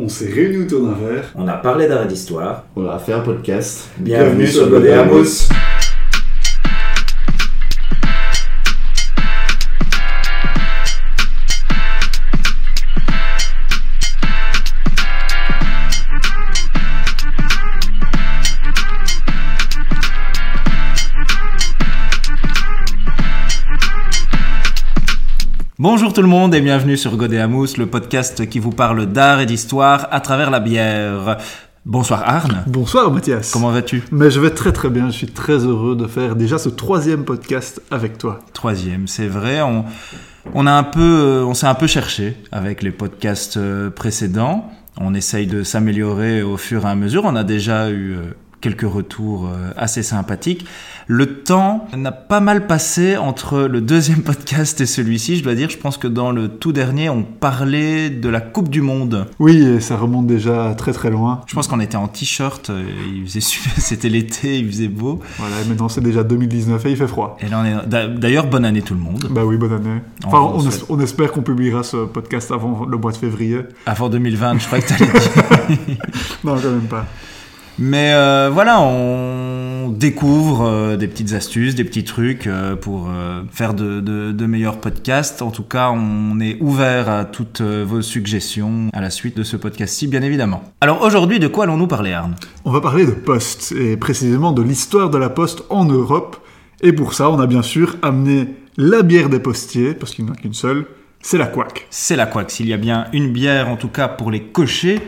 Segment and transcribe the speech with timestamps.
[0.00, 1.32] On s'est réunis autour d'un verre.
[1.34, 2.66] On a parlé d'art et d'histoire.
[2.76, 3.88] On a fait un podcast.
[3.98, 4.92] Bienvenue, sur Godé
[25.80, 29.38] Bonjour tout le monde et bienvenue sur Godé Amos, le podcast qui vous parle d'art
[29.38, 31.38] et d'histoire à travers la bière.
[31.86, 32.64] Bonsoir Arne.
[32.66, 33.52] Bonsoir Mathias.
[33.52, 34.02] Comment vas-tu?
[34.10, 37.24] Mais je vais très très bien, je suis très heureux de faire déjà ce troisième
[37.24, 38.40] podcast avec toi.
[38.54, 39.62] Troisième, c'est vrai.
[39.62, 39.84] On,
[40.52, 44.68] on a un peu, euh, on s'est un peu cherché avec les podcasts euh, précédents.
[45.00, 47.22] On essaye de s'améliorer au fur et à mesure.
[47.24, 50.66] On a déjà eu euh, quelques retours euh, assez sympathiques.
[51.06, 55.70] Le temps n'a pas mal passé entre le deuxième podcast et celui-ci, je dois dire.
[55.70, 59.26] Je pense que dans le tout dernier, on parlait de la Coupe du Monde.
[59.38, 61.40] Oui, et ça remonte déjà très très loin.
[61.46, 62.82] Je pense qu'on était en t-shirt, euh,
[63.14, 65.20] il faisait su- c'était l'été, il faisait beau.
[65.38, 67.36] Voilà, maintenant c'est déjà 2019 et il fait froid.
[67.40, 67.86] Et là, on est...
[67.88, 69.26] d'a- D'ailleurs, bonne année tout le monde.
[69.30, 70.00] Bah oui, bonne année.
[70.26, 73.60] Enfin, es- on espère qu'on publiera ce podcast avant le mois de février.
[73.86, 75.96] Avant 2020, je crois que t'allais dire.
[76.44, 77.06] Non, quand même pas.
[77.78, 83.08] Mais euh, voilà, on découvre euh, des petites astuces, des petits trucs euh, pour
[83.52, 85.42] faire de, meilleurs podcasts.
[85.42, 89.56] En tout cas, on est ouvert à toutes vos suggestions à la suite de ce
[89.56, 90.62] podcast-ci, bien évidemment.
[90.80, 92.34] Alors aujourd'hui, de quoi allons-nous parler, Arne?
[92.64, 96.38] On va parler de poste, et précisément de l'histoire de la poste en Europe.
[96.80, 100.30] Et pour ça, on a bien sûr amené la bière des postiers, parce qu'il n'y
[100.30, 100.86] en a qu'une seule,
[101.20, 101.86] c'est la couac.
[101.90, 105.00] C'est la quoi S'il y a bien une bière, en tout cas pour les cochers,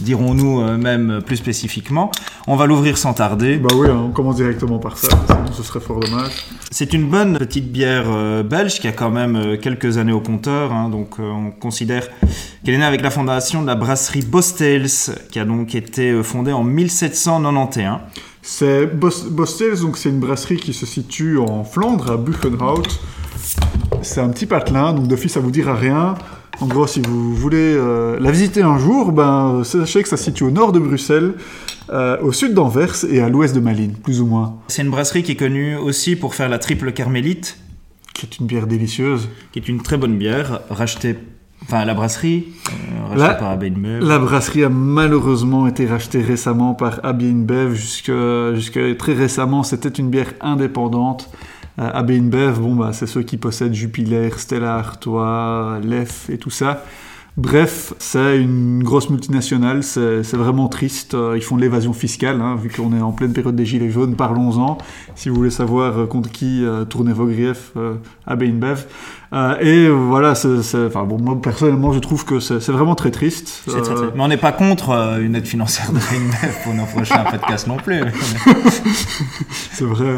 [0.00, 2.10] dirons-nous euh, même plus spécifiquement,
[2.46, 3.56] on va l'ouvrir sans tarder.
[3.58, 6.32] Bah oui, hein, on commence directement par ça, sinon ce serait fort dommage.
[6.70, 10.20] C'est une bonne petite bière euh, belge qui a quand même euh, quelques années au
[10.20, 10.72] compteur.
[10.72, 12.08] hein, donc euh, on considère
[12.64, 14.88] qu'elle est née avec la fondation de la brasserie Bostels,
[15.30, 17.98] qui a donc été fondée en 1791.
[18.42, 22.82] C'est Bos- Bostels, donc c'est une brasserie qui se situe en Flandre, à Buchenhout.
[24.02, 26.14] C'est un petit patelin, donc d'office ça vous dira rien.
[26.60, 30.24] En gros, si vous voulez euh, la visiter un jour, ben, sachez que ça se
[30.24, 31.34] situe au nord de Bruxelles,
[31.90, 34.56] euh, au sud d'Anvers et à l'ouest de Malines, plus ou moins.
[34.68, 37.58] C'est une brasserie qui est connue aussi pour faire la triple carmélite,
[38.14, 39.28] Qui est une bière délicieuse.
[39.52, 41.16] qui est une très bonne bière, rachetée,
[41.62, 44.00] enfin la brasserie, euh, rachetée La- par Inbev.
[44.04, 47.74] La brasserie a malheureusement été rachetée récemment par Abbey InBev.
[47.74, 48.10] Jusque,
[48.54, 51.30] jusque très récemment, c'était une bière indépendante.
[51.78, 56.50] Euh, Abbey InBev, bon, bah, c'est ceux qui possèdent Jupiler, Stella Artois, Lef et tout
[56.50, 56.84] ça.
[57.36, 61.14] Bref, c'est une grosse multinationale, c'est vraiment triste.
[61.14, 63.90] Euh, Ils font de l'évasion fiscale, hein, vu qu'on est en pleine période des Gilets
[63.90, 64.76] jaunes, parlons-en.
[65.14, 67.94] Si vous voulez savoir euh, contre qui euh, tournez vos griefs, euh,
[68.26, 68.86] Abbey InBev.
[69.34, 73.62] Euh, et voilà, enfin, bon, moi personnellement, je trouve que c'est vraiment très triste.
[73.66, 76.72] Très, Euh, très- Mais on n'est pas contre euh, une aide financière de Inbev pour
[76.72, 78.00] nos prochains podcasts non plus.
[79.72, 80.14] C'est vrai.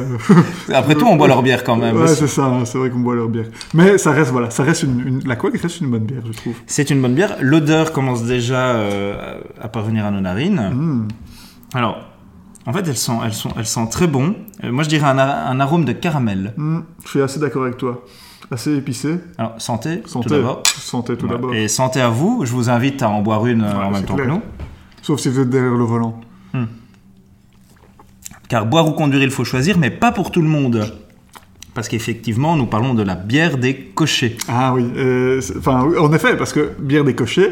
[0.73, 1.97] Après tout, on boit leur bière quand même.
[1.97, 3.47] ouais, c'est ça, hein, c'est vrai qu'on boit leur bière.
[3.75, 6.33] Mais ça reste, voilà, ça reste une, une- la couac reste une bonne bière, je
[6.33, 6.55] trouve.
[6.67, 7.37] C'est une bonne bière.
[7.41, 8.77] L'odeur commence déjà
[9.61, 10.71] à parvenir à nos narines.
[10.73, 11.09] Mm.
[11.75, 11.99] Alors,
[12.67, 14.35] en fait, elles sont, elles sont, elles sentent très bon.
[14.63, 16.55] Moi, je dirais un, ar- un arôme de caramel.
[16.57, 16.79] Mm.
[17.05, 18.05] Je suis assez d'accord avec toi.
[18.51, 19.17] Assez épicé.
[19.39, 20.29] Alors, santé, Santé.
[20.29, 20.63] tout d'abord.
[20.67, 21.55] Santé tout d'abord.
[21.55, 22.45] Et santé à vous.
[22.45, 24.27] Je vous invite à en boire une euh, Ouais, en même temps clair.
[24.27, 24.43] que nous.
[25.03, 26.21] Sauf si vous êtes derrière le volant.
[28.49, 30.93] Car boire ou conduire, il faut choisir, mais pas pour tout le monde.
[31.73, 34.37] Parce qu'effectivement, nous parlons de la bière des cochers.
[34.49, 37.51] Ah oui, euh, enfin, en effet, parce que bière décochée.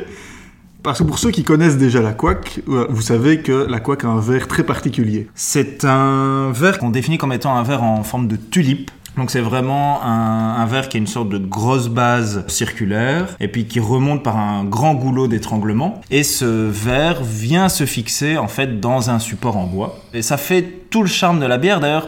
[0.83, 4.05] Parce que pour ceux qui connaissent déjà la couac, euh, vous savez que la couac
[4.05, 5.29] a un verre très particulier.
[5.37, 8.91] C'est un verre qu'on définit comme étant un verre en forme de tulipe.
[9.17, 13.49] Donc c'est vraiment un, un verre qui a une sorte de grosse base circulaire et
[13.49, 16.01] puis qui remonte par un grand goulot d'étranglement.
[16.11, 19.99] Et ce verre vient se fixer en fait dans un support en bois.
[20.15, 21.81] Et ça fait tout le charme de la bière.
[21.81, 22.07] D'ailleurs,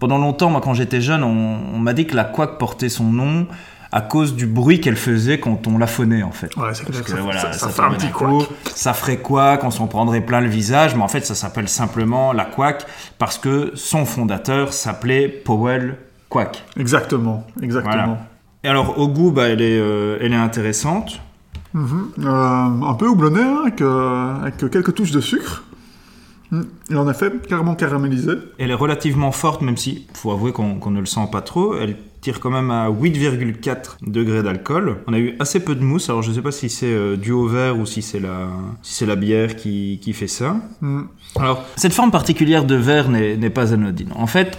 [0.00, 3.04] pendant longtemps, moi quand j'étais jeune, on, on m'a dit que la couac portait son
[3.04, 3.46] nom
[3.92, 6.54] à cause du bruit qu'elle faisait quand on la phonait en fait.
[6.56, 8.28] Ouais, c'est Ça, que, voilà, ça- ça ça fait un petit couac.
[8.28, 8.44] coup,
[8.74, 12.32] Ça ferait quoi qu'on s'en prendrait plein le visage, mais en fait ça s'appelle simplement
[12.32, 12.84] la Quack
[13.18, 15.96] parce que son fondateur s'appelait Powell
[16.30, 16.64] Quack.
[16.78, 17.94] Exactement, exactement.
[17.94, 18.26] Voilà.
[18.64, 21.20] Et alors au goût, bah, elle, est, euh, elle est intéressante.
[21.74, 22.10] Mhm.
[22.20, 25.64] Euh, un peu houblonné, hein, avec, euh, avec quelques touches de sucre.
[26.50, 26.62] Mm.
[26.90, 28.32] Et en effet, carrément caramélisé.
[28.58, 31.76] Elle est relativement forte, même si faut avouer qu'on ne le sent pas trop.
[31.76, 34.98] Elle tire quand même à 8,4 degrés d'alcool.
[35.06, 37.16] On a eu assez peu de mousse, alors je ne sais pas si c'est euh,
[37.16, 38.48] dû au verre ou si c'est la,
[38.82, 40.56] si c'est la bière qui, qui fait ça.
[40.80, 41.02] Mm.
[41.36, 44.10] Alors, cette forme particulière de verre n'est pas anodine.
[44.16, 44.58] En fait,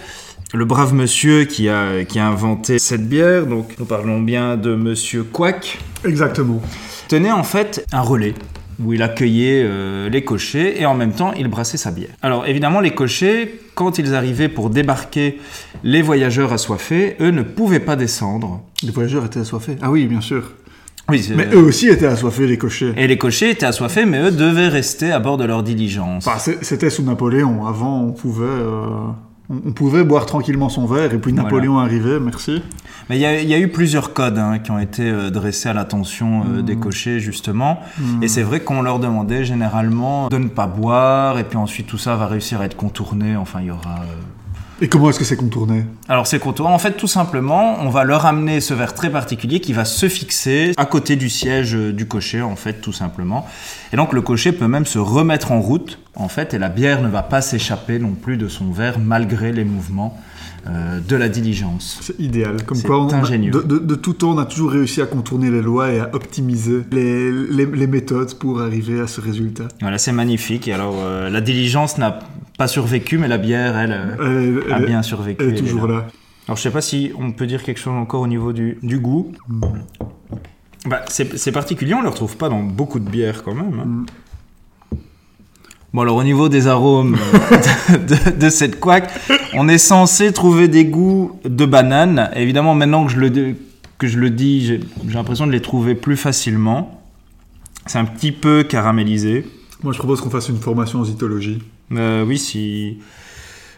[0.54, 4.74] le brave monsieur qui a, qui a inventé cette bière, donc nous parlons bien de
[4.74, 6.60] monsieur Quack, Exactement.
[7.08, 8.34] tenait en fait un relais
[8.82, 12.10] où il accueillait euh, les cochers et en même temps il brassait sa bière.
[12.20, 15.38] Alors évidemment les cochers, quand ils arrivaient pour débarquer
[15.84, 18.62] les voyageurs assoiffés, eux ne pouvaient pas descendre.
[18.82, 19.76] Les voyageurs étaient assoiffés.
[19.80, 20.52] Ah oui, bien sûr.
[21.08, 22.92] Oui, Mais eux aussi étaient assoiffés, les cochers.
[22.96, 26.26] et les cochers étaient assoiffés, mais eux devaient rester à bord de leur diligence.
[26.26, 27.66] Enfin, c'était sous Napoléon.
[27.66, 28.86] Avant, on pouvait, euh,
[29.50, 31.44] on, pouvait boire tranquillement son verre, et puis Voilà.
[31.44, 32.62] Napoléon arrivait, merci.
[33.10, 35.30] Mais il y, a- il y a eu plusieurs codes hein, qui ont été euh,
[35.30, 37.80] dressés à l'attention euh, des cochers, justement.
[38.22, 41.98] Et c'est vrai qu'on leur demandait généralement de ne pas boire, et puis ensuite tout
[41.98, 43.36] ça va réussir à être contourné.
[43.36, 44.00] Enfin, il y aura.
[44.00, 44.14] euh,
[44.82, 46.74] Et comment est-ce que c'est contourné Alors c'est contourné.
[46.74, 50.08] En fait, tout simplement, on va leur amener ce verre très particulier qui va se
[50.08, 53.46] fixer à côté du siège euh, du cocher, en fait, tout simplement.
[53.92, 57.00] Et donc le cocher peut même se remettre en route, en fait, et la bière
[57.00, 60.18] ne va pas s'échapper non plus de son verre malgré les mouvements
[60.66, 61.98] euh, de la diligence.
[62.02, 62.64] C'est idéal.
[62.64, 63.52] Comme quoi, on ingénieux.
[63.52, 66.10] de, de- de tout temps, on a toujours réussi à contourner les lois et à
[66.12, 69.68] optimiser les, les- les méthodes pour arriver à ce résultat.
[69.80, 70.66] Voilà, c'est magnifique.
[70.66, 72.18] Et alors, euh, la diligence n'a
[72.58, 75.42] pas survécu, mais la bière, elle, euh, a elle bien survécu.
[75.42, 76.06] elle est elle est toujours là.
[76.48, 78.98] Alors, je sais pas si on peut dire quelque chose encore au niveau du, du
[78.98, 79.32] goût.
[80.86, 83.78] Bah, c'est particulier, on le retrouve pas dans beaucoup de bières quand même.
[83.80, 83.84] hein.
[83.86, 84.06] Mm.
[85.94, 89.10] Bon, alors au niveau des arômes euh, de, de cette couac,
[89.52, 92.30] on est censé trouver des goûts de banane.
[92.34, 93.54] Évidemment, maintenant que je le,
[93.98, 97.02] que je le dis, j'ai j'ai l'impression de les trouver plus facilement.
[97.86, 99.46] C'est un petit peu caramélisé.
[99.82, 101.62] Moi, je propose qu'on fasse une formation en zytologie.
[101.94, 102.98] Euh, oui, si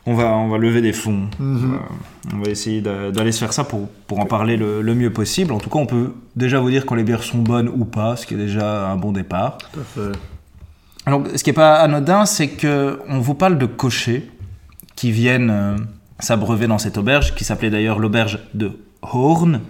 [0.07, 1.29] on va, on va lever des fonds.
[1.39, 1.75] Mhm.
[1.75, 4.95] Euh, on va essayer d'a- d'aller se faire ça pour, pour en parler le, le
[4.95, 5.53] mieux possible.
[5.53, 8.17] En tout cas, on peut déjà vous dire quand les bières sont bonnes ou pas,
[8.17, 9.59] ce qui est déjà un bon départ.
[9.73, 10.13] Tout à fait.
[11.07, 14.29] Alors, ce qui n'est pas anodin, c'est que on vous parle de cochers
[14.97, 15.77] qui viennent euh,
[16.19, 18.73] s'abreuver dans cette auberge, qui s'appelait d'ailleurs l'auberge de
[19.03, 19.61] Horn,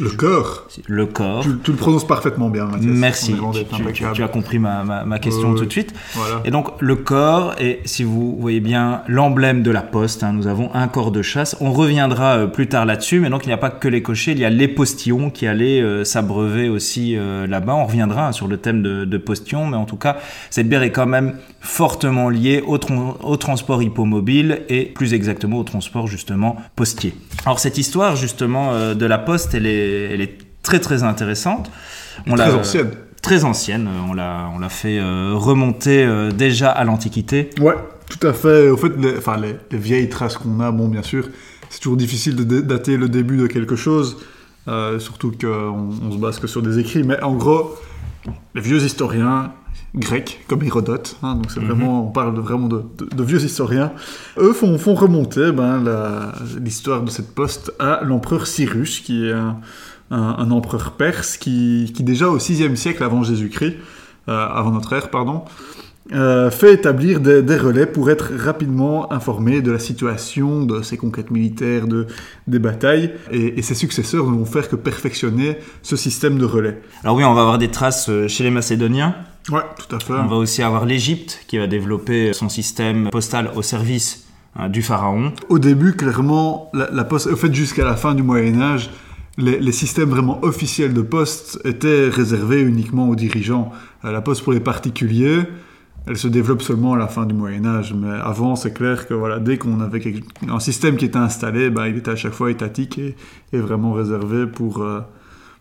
[0.00, 0.66] Le corps.
[0.88, 1.42] le corps.
[1.42, 2.84] Tu, tu le prononces parfaitement bien, Mathias.
[2.84, 5.94] Merci, tu, tu- as compris ma, ma- ma question tout de suite.
[6.14, 6.40] Voilà.
[6.44, 10.24] Et donc le corps est, si vous voyez bien, l'emblème de la poste.
[10.24, 10.32] hein.
[10.32, 11.56] nous avons un corps de chasse.
[11.60, 14.32] On reviendra euh, plus tard là-dessus, mais donc il n'y a pas que les cochers,
[14.32, 17.74] il y a les postillons qui allaient euh, s'abreuver aussi euh, là-bas.
[17.74, 20.16] On reviendra hein, sur le thème de, de postillons, mais en tout cas,
[20.50, 22.78] cette bière est quand même fortement liée au,
[23.22, 27.14] au transport hippomobile et plus exactement au transport justement postier.
[27.46, 31.70] Alors cette histoire justement euh, de la poste, elle est, elle est très très intéressante.
[32.26, 32.90] On Très ancienne.
[33.22, 33.88] très ancienne.
[34.08, 37.50] On l'a, on l'a fait euh, remonter euh, déjà à l'Antiquité.
[37.60, 37.74] Ouais,
[38.08, 38.68] tout à fait.
[38.70, 41.28] Au fait, les, enfin, les, les vieilles traces qu'on a, bon, bien sûr,
[41.70, 44.18] c'est toujours difficile de dater le début de quelque chose,
[44.68, 47.02] euh, surtout qu'on on se base que sur des écrits.
[47.02, 47.74] Mais en gros,
[48.54, 49.52] les vieux historiens
[49.94, 51.66] grecs, comme Hérodote, hein, donc c'est Mhm.
[51.66, 53.92] vraiment, on parle de- vraiment de, de- de vieux historiens,
[54.38, 55.82] eux font, font remonter ben,
[56.60, 59.56] l'histoire de cette poste à l'empereur Cyrus, qui est un,
[60.10, 63.76] un- un empereur perse qui, qui déjà au 6e siècle avant Jésus-Christ,
[64.28, 65.42] euh, avant notre ère, pardon,
[66.12, 70.96] euh, fait établir des, des relais pour être rapidement informé de la situation, de ses
[70.98, 72.06] conquêtes militaires, de,
[72.46, 76.82] des batailles, et, et ses successeurs ne vont faire que perfectionner ce système de relais.
[77.04, 79.14] Alors oui, on va avoir des traces euh, chez les Macédoniens.
[79.50, 80.12] Ouais, tout à fait.
[80.14, 84.26] On va aussi avoir l'Égypte qui va développer son système postal au service
[84.56, 85.32] hein, du pharaon.
[85.48, 88.90] Au début, clairement, la, la poste, au fait, jusqu'à la fin du Moyen Âge,
[89.36, 93.70] les, les systèmes vraiment officiels de poste étaient réservés uniquement aux dirigeants.
[94.04, 95.42] Euh, la poste pour les particuliers,
[96.06, 97.94] elle se développe seulement à la fin du Moyen Âge.
[97.94, 101.86] Mais avant, c'est clair que voilà, dès qu'on avait un système qui était installé, ben,
[101.86, 103.14] il était à chaque fois étatique et,
[103.52, 105.00] et vraiment réservé pour, euh,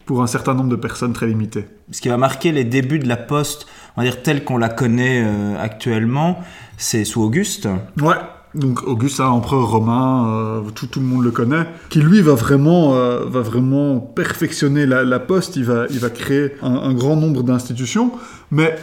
[0.06, 1.66] pour un certain nombre de personnes très limitées.
[1.92, 4.70] Ce qui va marquer les débuts de la poste, on va dire telle qu'on la
[4.70, 6.40] connaît euh, actuellement,
[6.78, 7.68] c'est sous Auguste.
[8.02, 8.16] Ouais.
[8.56, 12.36] Donc Auguste, un empereur romain, euh, tout, tout le monde le connaît, qui lui va
[12.36, 15.56] vraiment, euh, va vraiment perfectionner la, poste.
[15.56, 18.12] Il va, il va créer un, grand nombre d'institutions,
[18.52, 18.76] mais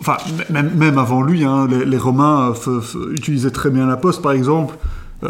[0.00, 0.16] enfin
[0.48, 2.54] même, même avant lui, hein, les, Romains
[3.10, 4.22] utilisaient très bien la poste.
[4.22, 4.76] Par exemple,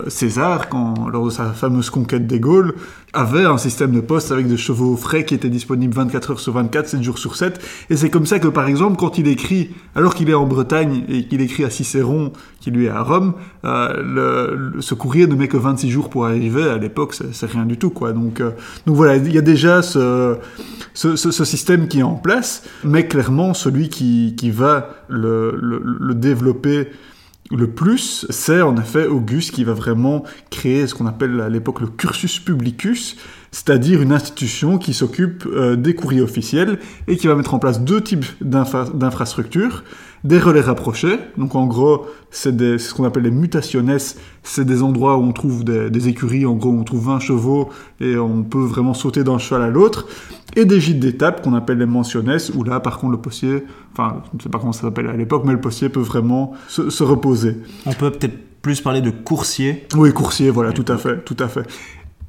[0.09, 2.75] César, quand, lors de sa fameuse conquête des Gaules,
[3.13, 6.53] avait un système de poste avec des chevaux frais qui étaient disponibles 24 heures sur
[6.53, 7.61] 24, 7 jours sur 7.
[7.89, 11.05] Et c'est comme ça que, par exemple, quand il écrit, alors qu'il est en Bretagne
[11.09, 13.35] et qu'il écrit à Cicéron, qui lui est à Rome,
[13.65, 16.65] euh, le- ce courrier ne met que 26 jours pour arriver.
[16.65, 18.13] À l'époque, c'est rien du tout, quoi.
[18.13, 18.51] Donc, euh,
[18.87, 20.37] donc voilà, il y a déjà ce,
[20.95, 26.89] système qui est en place, mais clairement, celui qui, va le développer
[27.51, 31.81] le plus, c'est en effet Auguste qui va vraiment créer ce qu'on appelle à l'époque
[31.81, 33.17] le cursus publicus,
[33.51, 37.81] c'est-à-dire une institution qui s'occupe euh, des courriers officiels et qui va mettre en place
[37.81, 39.85] deux types d'infra- d'infrastructures.
[40.25, 41.19] des relais rapprochés.
[41.39, 43.97] Donc en gros, c'est ce qu'on appelle les mutationes.
[44.43, 47.69] C'est des endroits où on trouve des, écuries, en gros, où on trouve 20 chevaux
[48.01, 50.07] et on peut vraiment sauter d'un cheval à l'autre.
[50.57, 53.63] Et des gîtes d'étape qu'on appelle les mentionnes, où là, par contre, le postier,
[53.93, 56.53] enfin, je ne sais pas comment ça s'appelle à l'époque, mais le postier peut vraiment
[56.67, 57.57] se, se reposer.
[57.85, 59.87] On peut peut-être plus parler de coursier.
[59.97, 61.63] Oui, coursier, voilà, tout à fait, tout à fait.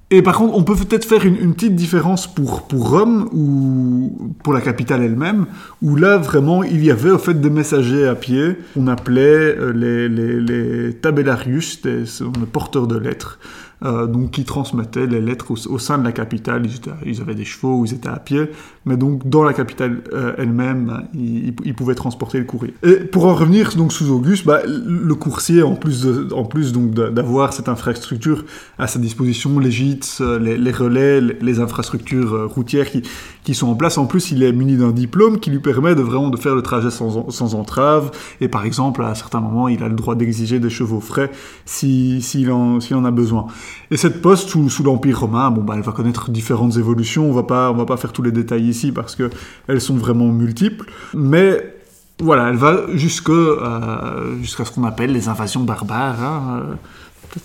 [0.09, 4.53] Et par contre, on peut peut-être faire une, petite différence pour, pour Rome ou pour
[4.53, 5.47] la capitale elle-même,
[5.81, 9.21] où là, vraiment, il y avait au fait des messagers à pied qu'on appelait
[9.57, 13.37] euh, les, les, les tabellarius, des, des porteurs de lettres.
[13.86, 16.65] Euh, donc qui transmettaient les lettres au, sein de la capitale.
[17.05, 18.50] Ils, avaient des chevaux, ils étaient à pied,
[18.86, 22.74] mais donc dans la capitale euh, elle-même, ils, pouvaient transporter le courrier.
[22.81, 26.89] Et pour en revenir donc sous Auguste, bah, le coursier, en plus, en plus donc
[26.89, 28.46] d'avoir cette infrastructure
[28.79, 34.00] à sa disposition, les gîtes, les, relais, les, infrastructures euh, routières qui, sont en place,
[34.00, 36.63] en plus il est muni d'un diplôme qui lui permet de vraiment de faire le
[36.63, 38.10] trajet sans, entrave.
[38.41, 41.29] Et par exemple, à certains moments, il a le droit d'exiger des chevaux frais
[41.65, 43.46] s'il si, en, en a besoin.
[43.91, 47.29] Et cette poste sous, l'Empire romain, bon, bah, elle va connaître différentes évolutions.
[47.29, 49.29] On va pas, on va pas faire tous les détails ici parce que
[49.67, 50.89] elles sont vraiment multiples.
[51.13, 51.77] Mais
[52.19, 56.21] voilà, elle va jusque, euh, jusqu'à ce qu'on appelle les invasions barbares.
[56.21, 56.74] Hein, euh,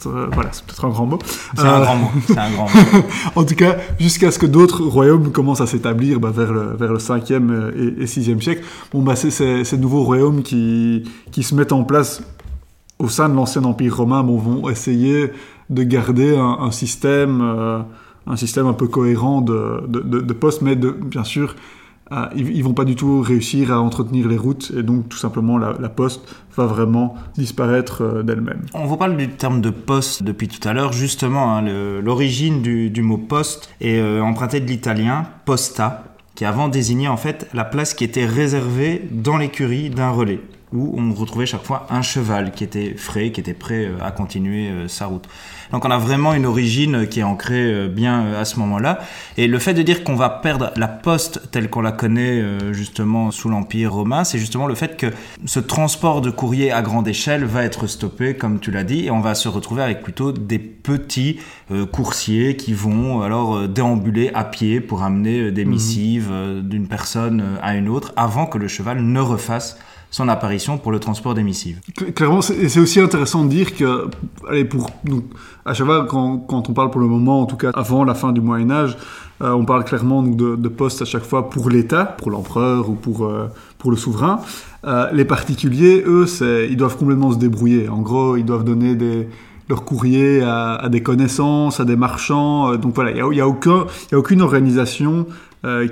[0.07, 1.19] euh, voilà, c'est peut-être un grand mot.
[1.55, 2.09] C'est un grand mot.
[2.37, 3.05] Un grand mot.
[3.37, 6.93] en tout cas, jusqu'à ce que d'autres royaumes commencent à s'établir bah, vers, le, vers
[6.93, 8.64] le 5e et, et 6e siècle.
[8.93, 12.23] Bon, bah, c'est ces, nouveaux royaumes qui, qui se mettent en place
[12.99, 15.33] au sein de l'ancien empire romain bon, vont essayer
[15.73, 17.81] de garder un, système, euh,
[18.26, 21.57] un système un peu cohérent de, de, postes, mais de, bien sûr,
[22.12, 25.17] euh, ils, ne vont pas du tout réussir à entretenir les routes et donc tout
[25.17, 26.21] simplement la, poste
[26.57, 28.62] va vraiment disparaître euh, d'elle-même.
[28.75, 31.62] On vous parle du terme de poste depuis tout à l'heure, justement, hein,
[32.02, 37.49] l'origine du, du, mot poste est empruntée de l'italien posta, qui avant désignait en fait
[37.55, 40.41] la place qui était réservée dans l'écurie d'un relais
[40.73, 44.71] où on retrouvait chaque fois un cheval qui était frais, qui était prêt à continuer
[44.88, 45.29] sa route.
[45.73, 49.00] Donc on a vraiment une origine qui est ancrée euh, bien euh, à ce moment-là.
[49.38, 52.73] Et le fait de dire qu'on va perdre la poste telle qu'on la connaît euh,
[52.73, 55.07] justement sous l'Empire romain, c'est justement le fait que
[55.47, 59.11] ce transport de courrier à grande échelle va être stoppé, comme tu l'as dit, et
[59.11, 61.38] on va se retrouver avec plutôt des petits
[61.91, 65.71] coursiers qui vont alors déambuler à pied pour amener des mhm.
[65.71, 69.79] missives d'une personne à une autre avant que le cheval ne refasse
[70.12, 71.81] son apparition pour le transport des missives.
[72.14, 74.09] Clairement, c'est aussi intéressant de dire que,
[74.64, 74.90] pour,
[75.64, 78.31] à fois, quand, quand, on parle pour le moment, en tout cas avant la fin
[78.31, 78.97] du Moyen-Âge,
[79.42, 82.95] euh, on parle clairement donc, de, postes à chaque fois pour l'État, pour l'empereur ou
[82.95, 84.40] pour, euh, pour le souverain.
[84.85, 86.26] Euh, les particuliers, eux,
[86.71, 87.88] ils doivent complètement se débrouiller.
[87.88, 89.28] En gros, ils doivent donner des,
[89.69, 92.76] leur courrier à, des connaissances, à des marchands.
[92.76, 95.26] donc voilà, il n'y a, a, aucun, a aucune organisation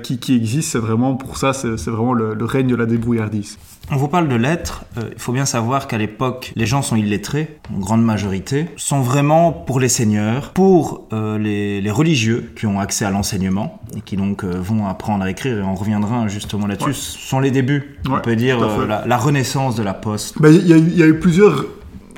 [0.03, 0.71] qui, existe.
[0.71, 3.57] C'est vraiment pour ça, c'est vraiment le, règne de la débrouillardise.
[3.93, 4.85] On vous parle de lettres.
[4.97, 9.01] Euh, il faut bien savoir qu'à l'époque, les gens sont illettrés, en grande majorité, sont
[9.01, 14.15] vraiment pour les seigneurs, pour euh, les, religieux qui ont accès à l'enseignement et qui
[14.15, 15.57] donc euh, vont apprendre à écrire.
[15.57, 16.93] Et on reviendra justement là-dessus.
[16.93, 20.41] Ce sont les débuts, on peut dire, la, renaissance de la poste.
[20.41, 21.65] Ben, il y, y, a eu plusieurs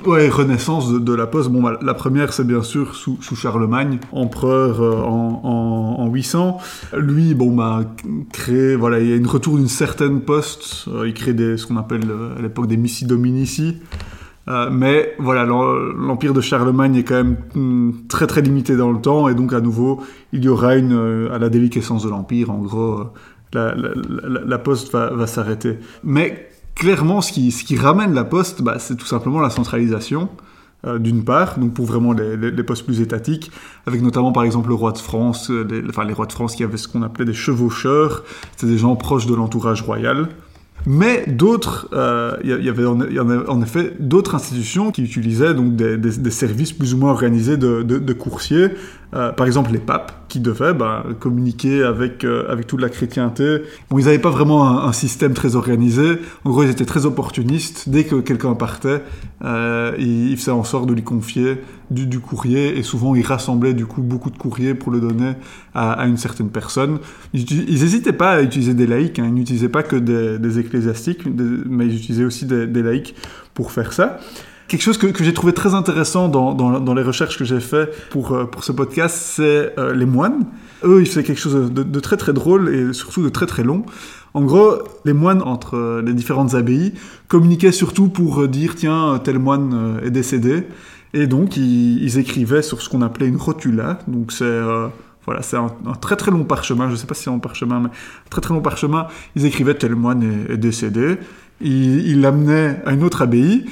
[0.05, 1.50] Ouais, renaissance de, la Poste.
[1.50, 6.57] Bon, bah, la première, c'est bien sûr sous, Charlemagne, empereur euh, en, en, 800.
[6.98, 7.83] Lui, bon, bah,
[8.33, 10.86] crée, voilà, il y a une retour d'une certaine Poste.
[10.89, 13.77] Euh, il crée des, ce qu'on appelle euh, à l'époque des missi dominici.
[14.72, 19.29] mais voilà, l'empire de Charlemagne est quand même hmm, très très limité dans le temps,
[19.29, 20.01] et donc à nouveau,
[20.33, 22.50] il y aura une à la déliquescence de l'empire.
[22.50, 23.05] En gros,
[23.53, 25.79] la, la, Poste va, va s'arrêter.
[26.03, 30.30] Mais clairement, ce qui, ce qui ramène la poste, bah, c'est tout simplement la centralisation,
[30.86, 33.51] euh, d'une part, donc pour vraiment les, les, postes plus étatiques,
[33.88, 36.56] avec notamment par exemple le roi de France, euh, les, enfin les rois de France
[36.56, 40.27] qui avaient ce qu'on appelait des chevaucheurs, c'était des gens proches de l'entourage royal.
[40.86, 46.74] Mais d'autres, euh, il y, avait en, effet d'autres institutions qui utilisaient donc des, services
[46.74, 48.70] plus ou moins organisés de, coursiers,
[49.13, 53.62] euh, par exemple les papes qui devaient bah, communiquer avec, euh, avec toute la chrétienté.
[53.92, 56.18] Bon, ils n'avaient pas vraiment un, système très organisé.
[56.44, 57.88] En gros, ils étaient très opportunistes.
[57.88, 59.04] Dès que quelqu'un partait,
[59.44, 61.62] euh, ils, faisaient en sorte de lui confier
[61.93, 65.33] du, courrier et souvent ils rassemblaient du coup beaucoup de courriers pour le donner
[65.73, 67.00] à, une certaine personne.
[67.33, 69.19] Ils n'hésitaient pas à utiliser des laïcs.
[69.19, 69.25] Hein.
[69.27, 73.15] Ils n'utilisaient pas que des, ecclésiastiques, mais ils utilisaient aussi des, laïcs
[73.53, 74.19] pour faire ça.
[74.67, 77.59] Quelque chose que, que j'ai trouvé très intéressant dans, dans, dans, les recherches que j'ai
[77.59, 80.45] fait pour, euh, pour ce podcast, c'est euh, les moines.
[80.83, 83.63] Eux, ils faisaient quelque chose de, de, très très drôle et surtout de très très
[83.63, 83.85] long.
[84.33, 86.93] En gros, les moines entre euh, les différentes abbayes
[87.27, 90.63] communiquaient surtout pour dire tiens, tel moine est décédé.
[91.13, 94.00] Et donc, ils, ils écrivaient sur ce qu'on appelait une rotula.
[94.08, 94.62] Donc, c'est
[95.25, 95.70] voilà, c'est un,
[96.01, 97.89] très très long parchemin, je ne sais pas si c'est un parchemin, mais
[98.29, 99.08] très très long parchemin.
[99.36, 101.17] Ils écrivaient tel moine est, décédé,
[101.62, 103.65] il l'amenait à une autre abbaye.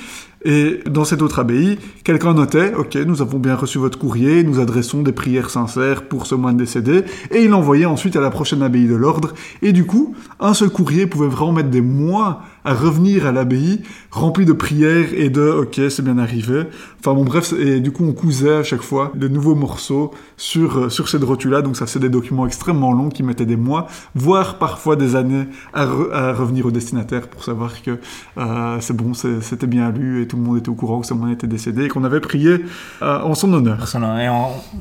[0.44, 4.60] Et dans cette autre abbaye, quelqu'un notait, OK, nous avons bien reçu votre courrier, nous
[4.60, 8.64] adressons des prières sincères pour ce moine décédé, et il l'envoyait ensuite à la prochaine
[8.64, 9.34] abbaye de l'ordre.
[9.62, 13.82] Et du coup, un seul courrier pouvait vraiment mettre des mois à revenir à l'abbaye,
[14.12, 16.64] rempli de prières et de OK, c'est bien arrivé.
[17.00, 20.78] Enfin bon, bref, et du coup, on cousait à chaque fois de nouveaux morceaux sur,
[20.78, 21.64] euh, sur cette rotule-là.
[21.64, 25.48] Donc, ça c'est des documents extrêmement longs qui mettaient des mois, voire parfois des années
[25.74, 25.86] à,
[26.34, 27.98] revenir au destinataire pour savoir que
[28.38, 31.14] euh, c'est bon, c'était bien lu et tout le monde était au courant que ce
[31.16, 32.66] moine était décédé et qu'on avait prié
[33.02, 33.80] euh, en son honneur.
[33.96, 34.30] Et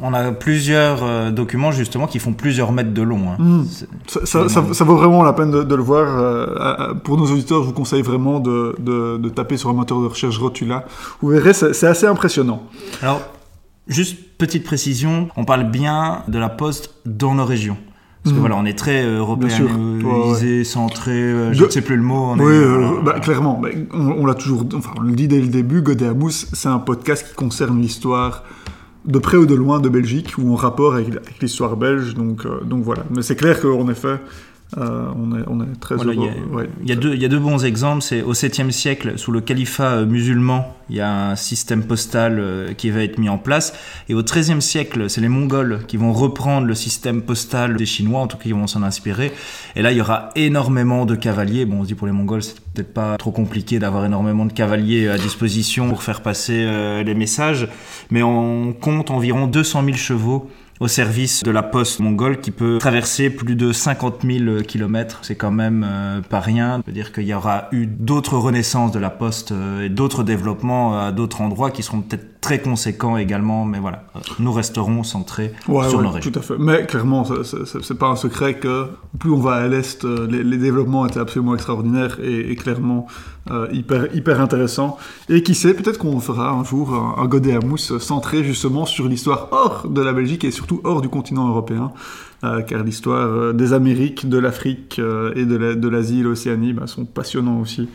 [0.03, 3.31] on, a plusieurs documents justement qui font plusieurs mètres de long.
[3.31, 3.37] Hein.
[3.39, 3.65] Hmm.
[4.07, 6.97] Ça, ça, vaut vraiment la peine de, de le voir.
[7.05, 10.85] pour nos auditeurs, vous conseille vraiment de, de, taper sur un moteur de recherche Rotula.
[11.21, 12.63] Vous verrez, c'est assez impressionnant.
[13.03, 13.23] Alors,
[13.87, 17.77] juste petite précision, on parle bien de la poste dans nos régions.
[18.23, 18.41] Parce que mhm.
[18.41, 22.35] voilà, on est très euh, européanisé, centré, euh, je ne sais plus le mot.
[22.35, 23.59] oui, euh, bah, clairement.
[23.59, 27.27] Bah, on, l'a toujours, enfin, on le dit dès le début, Godéamous, c'est un podcast
[27.27, 28.45] qui concerne l'histoire
[29.07, 32.15] de près ou de loin de Belgique ou en rapport avec, l'histoire belge.
[32.15, 33.05] Donc, donc voilà.
[33.11, 34.21] Mais c'est clair qu'en effet,
[34.79, 36.15] euh, on, est, on, est, très heureux.
[36.83, 38.03] Il y, a, deux, il y, a deux bons exemples.
[38.03, 42.39] C'est au 7e siècle, sous le califat euh, musulman, il y a un système postal
[42.39, 43.73] euh, qui va être mis en place.
[44.09, 48.21] Et au 13e siècle, c'est les Mongols qui vont reprendre le système postal des Chinois,
[48.21, 49.33] en tout cas, ils vont s'en inspirer.
[49.75, 51.65] Et là, il y aura énormément de cavaliers.
[51.65, 54.53] Bon, on se dit pour les Mongols, c'est peut-être pas trop compliqué d'avoir énormément de
[54.53, 56.67] cavaliers à disposition pour faire passer
[57.05, 57.69] les messages.
[58.11, 60.51] Mais on compte environ 200 000 chevaux
[60.81, 65.19] au service de la poste mongole qui peut traverser plus de 50 000 kilomètres.
[65.23, 66.79] C'est quand même euh, pas rien.
[66.79, 70.25] Ça veut dire qu'il y aura eu d'autres renaissances de la poste euh, et d'autres
[70.25, 74.05] développements à d'autres endroits qui seront peut-être très conséquent également, mais voilà,
[74.39, 76.31] nous resterons centrés sur nos régions.
[76.31, 76.55] Tout à fait.
[76.59, 78.87] Mais clairement, c'est pas un secret que
[79.19, 83.07] plus on va à l'est, euh, les, développements étaient absolument extraordinaires et, clairement
[83.51, 84.97] euh, hyper, hyper intéressants.
[85.29, 89.07] Et qui sait, peut-être qu'on fera un jour un, godet à mousse centré justement sur
[89.07, 91.93] l'histoire hors de la Belgique et surtout hors du continent européen.
[92.43, 97.61] Euh, car l'histoire des Amériques, de l'Afrique et de l'Asie et l'Océanie bah, sont passionnants
[97.61, 97.89] aussi.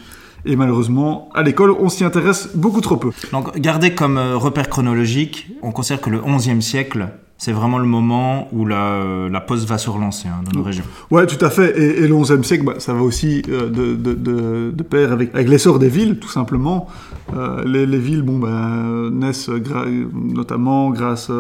[0.46, 3.10] Et malheureusement, à l'école, on s'y intéresse beaucoup trop peu.
[3.32, 7.86] Donc, gardez comme euh, repère chronologique, on considère que le 11e siècle, c'est vraiment le
[7.88, 10.84] moment où la, la poste va se relancer hein, dans nos régions.
[11.10, 11.78] Ouais, tout à fait.
[11.78, 15.50] Et, le 11e siècle, bah, ça va aussi euh, de, de, de, pair avec, avec
[15.50, 16.88] l'essor des villes, tout simplement.
[17.36, 18.72] Euh, les, les, villes bon, bah,
[19.12, 19.50] naissent
[20.14, 21.32] notamment grâce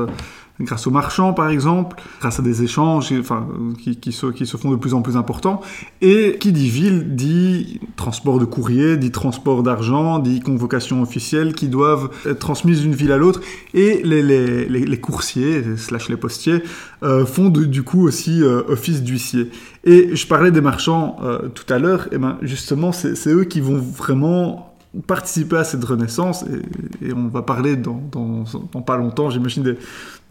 [0.59, 3.47] grâce aux marchands par exemple, grâce à des échanges enfin,
[3.81, 5.61] qui, qui, se, qui se font de plus en plus importants.
[6.01, 11.67] Et qui dit ville dit transport de courrier, dit transport d'argent, dit convocation officielle qui
[11.67, 13.41] doivent être transmises d'une ville à l'autre.
[13.73, 16.63] Et les, les, les, coursiers, slash les postiers,
[17.03, 19.49] euh, font du coup aussi euh, office d'huissier.
[19.83, 23.61] Et je parlais des marchands euh, tout à l'heure, et ben justement c'est eux qui
[23.61, 24.74] vont vraiment
[25.07, 26.45] participer à cette renaissance,
[27.01, 28.01] et, on va parler dans,
[28.85, 29.75] pas longtemps, j'imagine,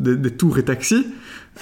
[0.01, 1.07] des, tours et taxis.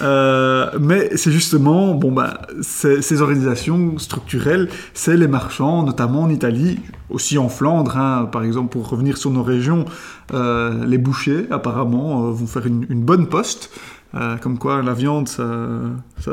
[0.01, 6.79] Euh, mais c'est justement, bon, bah, ces organisations structurelles, c'est les marchands, notamment en Italie,
[7.09, 9.85] aussi en Flandre, hein, par exemple, pour revenir sur nos régions,
[10.33, 13.69] euh, les bouchers, apparemment, euh, vont faire une, bonne poste.
[14.41, 15.43] comme quoi, la viande, ça,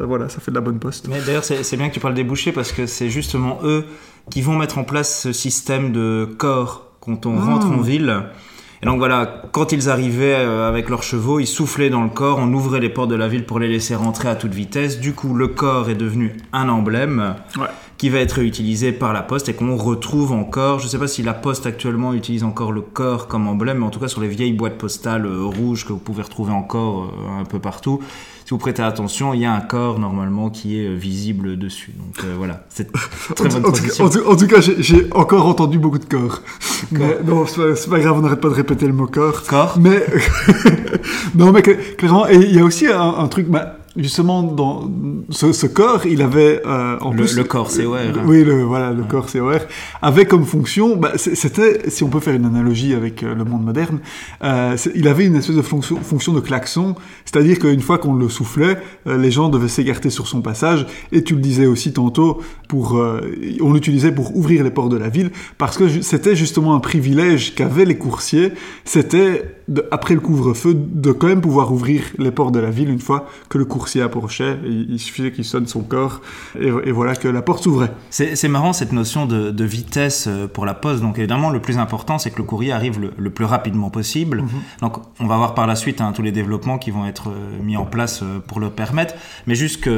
[0.05, 1.09] voilà, ça fait de la bonne poste.
[1.09, 3.85] Mais d'ailleurs, c'est bien que tu parles des bouchers parce que c'est justement eux
[4.31, 7.83] qui vont mettre en place ce système de corps quand on rentre en ah.
[7.83, 8.23] ville.
[8.83, 12.39] Et donc voilà, quand ils arrivaient euh, avec leurs chevaux, ils soufflaient dans le corps,
[12.41, 15.01] on ouvrait les portes de la ville pour les laisser rentrer à toute vitesse.
[15.01, 17.35] Du coup, le corps est devenu un emblème
[17.99, 20.79] qui va être utilisé par la poste et qu'on retrouve encore.
[20.79, 23.85] Je ne sais pas si la poste actuellement utilise encore le corps comme emblème, mais
[23.85, 27.05] en tout cas sur les vieilles boîtes postales euh, rouges que vous pouvez retrouver encore
[27.05, 28.01] euh, un peu partout,
[28.51, 31.93] si vous prêtez attention, il y a un corps normalement qui est euh, visible dessus.
[31.97, 32.91] Donc euh, voilà, c'est
[33.37, 36.43] très bonne en, en, tout cas, j'ai encore entendu beaucoup de corps.
[36.91, 39.45] Mais, non, c'est pas, grave, on n'arrête pas de répéter le mot corps.
[39.45, 40.05] Corps Mais
[41.37, 43.47] non, mais clairement, et il y a aussi un, un truc.
[43.47, 44.91] Bah, justement dans
[45.31, 47.97] ce, corps, il avait euh, en le, plus le corps COR.
[48.27, 49.61] oui, le voilà, le corps COR
[50.03, 53.65] avait comme fonction, bah, c'était si on peut faire une analogie avec euh, le monde
[53.65, 54.01] moderne,
[54.43, 58.29] euh, il avait une espèce de fonction, fonction de klaxon, c'est-à-dire qu'une fois qu'on le
[58.29, 60.87] soufflait, euh, les gens devaient s'écarter sur son passage.
[61.13, 63.01] Et tu le disais aussi tantôt, pour
[63.61, 67.55] on l'utilisait pour ouvrir les portes de la ville parce que c'était justement un privilège
[67.55, 68.53] qu'avaient les coursiers,
[68.85, 69.57] c'était
[69.91, 73.29] après le couvre-feu de quand même pouvoir ouvrir les portes de la ville une fois
[73.49, 76.21] que le coursier coursier approchait, il, suffisait qu'il sonne son corps
[76.59, 77.91] et, voilà que la porte s'ouvrait.
[78.11, 81.01] C'est marrant cette notion de, vitesse euh, pour la poste.
[81.01, 84.43] Donc évidemment, le plus important, c'est que le courrier arrive le, plus rapidement possible.
[84.43, 84.49] Mhm.
[84.83, 87.63] Donc on va voir par la suite hein, tous les développements qui vont être euh,
[87.63, 89.15] mis en place euh, pour le permettre.
[89.47, 89.91] Mais jusque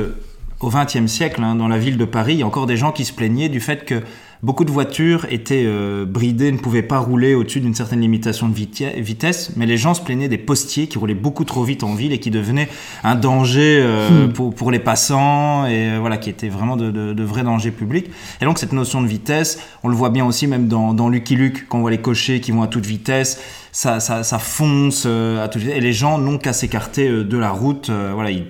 [0.61, 2.93] au XXe siècle, hein, dans la ville de Paris, il y a encore des gens
[2.93, 4.01] qui se plaignaient du fait que
[4.43, 8.55] Beaucoup de voitures étaient euh, bridées, ne pouvaient pas rouler au-dessus d'une certaine limitation de
[8.55, 12.13] vitesse, mais les gens se plaignaient des postiers qui roulaient beaucoup trop vite en ville
[12.13, 12.69] et qui devenaient
[13.05, 14.33] un danger euh, hmm.
[14.33, 17.71] pour, pour, les passants et euh, voilà, qui étaient vraiment de, de, de, vrais dangers
[17.71, 18.11] publics.
[18.41, 21.37] Et donc cette notion de vitesse, on le voit bien aussi même dans, dans Lucky
[21.37, 25.07] Luke, quand on voit les cochers qui vont à toute vitesse, ça, ça, ça fonce
[25.07, 27.91] à toute vitesse, et les gens n'ont qu'à s'écarter de la route.
[27.91, 28.47] voilà, il,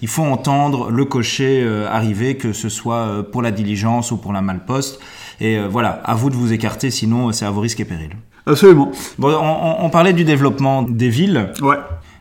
[0.00, 4.40] il, faut entendre le cocher arriver, que ce soit pour la diligence ou pour la
[4.40, 5.00] malposte.
[5.40, 8.16] Et euh, voilà, à vous de vous écarter, sinon c'est à vos risques et périls.
[8.46, 8.92] Absolument.
[9.18, 9.34] Bon,
[9.80, 11.48] on, parlait du développement des villes.
[11.62, 11.76] Ouais.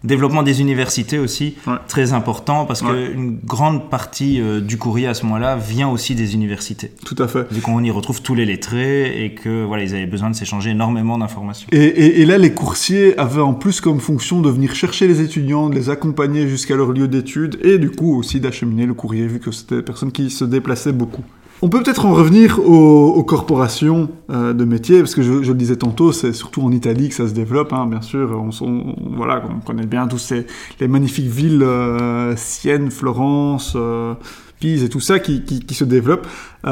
[0.05, 1.55] Développement des universités aussi,
[1.87, 6.33] très important parce qu'une grande partie euh, du courrier à ce moment-là vient aussi des
[6.33, 6.91] universités.
[7.05, 7.49] Tout à fait.
[7.49, 10.71] Vu qu'on y retrouve tous les lettrés et que voilà, ils avaient besoin de s'échanger
[10.71, 11.69] énormément d'informations.
[11.71, 15.69] Et, et, là, les coursiers avaient en plus comme fonction de venir chercher les étudiants,
[15.69, 19.39] de les accompagner jusqu'à leur lieu d'études et du coup aussi d'acheminer le courrier vu
[19.39, 21.23] que c'était des personnes qui se déplaçaient beaucoup.
[21.63, 25.77] On peut peut-être en revenir aux, corporations euh, de métiers, parce que je, le disais
[25.77, 28.37] tantôt, c'est surtout en Italie que ça se développe, hein, bien sûr.
[28.61, 30.45] On, voilà, on connaît bien tous ces,
[30.81, 34.13] les magnifiques villes, euh, Sienne, Florence, euh,
[34.59, 36.27] Pise et tout ça qui, se développent.
[36.65, 36.69] et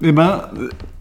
[0.00, 0.40] eh ben,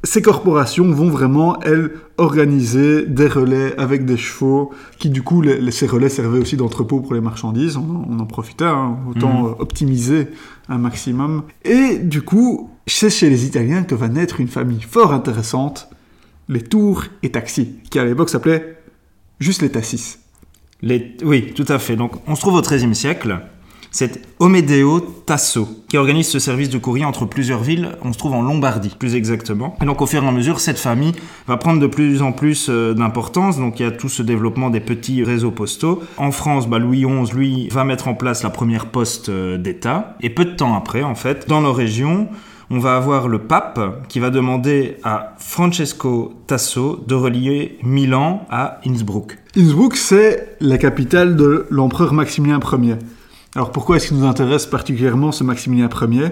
[0.04, 5.41] ces corporations vont vraiment, elles, organiser des relais avec des chevaux, qui du coup,
[5.72, 9.56] ces relais servaient aussi d'entrepôt pour les marchandises, on, en profitait, hein, autant mhm.
[9.60, 10.28] optimiser
[10.67, 11.44] un maximum.
[11.63, 15.89] Et du coup, c'est chez les Italiens que va naître une famille fort intéressante,
[16.50, 18.78] les Tours et Taxis, qui à l'époque s'appelait
[19.39, 20.17] juste les Tassis.
[21.24, 21.96] Oui, tout à fait.
[21.96, 23.39] Donc on se trouve au XIIIe siècle.
[23.94, 27.89] C'est Omedeo Tasso qui organise ce service de courrier entre plusieurs villes.
[28.04, 29.76] On se trouve en Lombardie, plus exactement.
[29.82, 31.12] Et donc, au fur et à mesure, cette famille
[31.46, 33.58] va prendre de plus en plus euh, d'importance.
[33.58, 36.02] Donc, il y a tout ce développement des petits réseaux postaux.
[36.15, 40.15] En France, bah, Louis XI, lui, va mettre en place la première poste euh, d'État.
[40.22, 42.30] Et peu de temps après, en fait, dans nos régions,
[42.71, 48.79] on va avoir le pape qui va demander à Francesco Tasso de relier Milan à
[48.88, 49.38] Innsbruck.
[49.57, 52.95] Innsbruck, c'est la capitale de l'empereur Maximilien Ier.
[53.55, 56.29] Alors pourquoi est-ce qu'il nous intéresse particulièrement ce Maximilien Ier?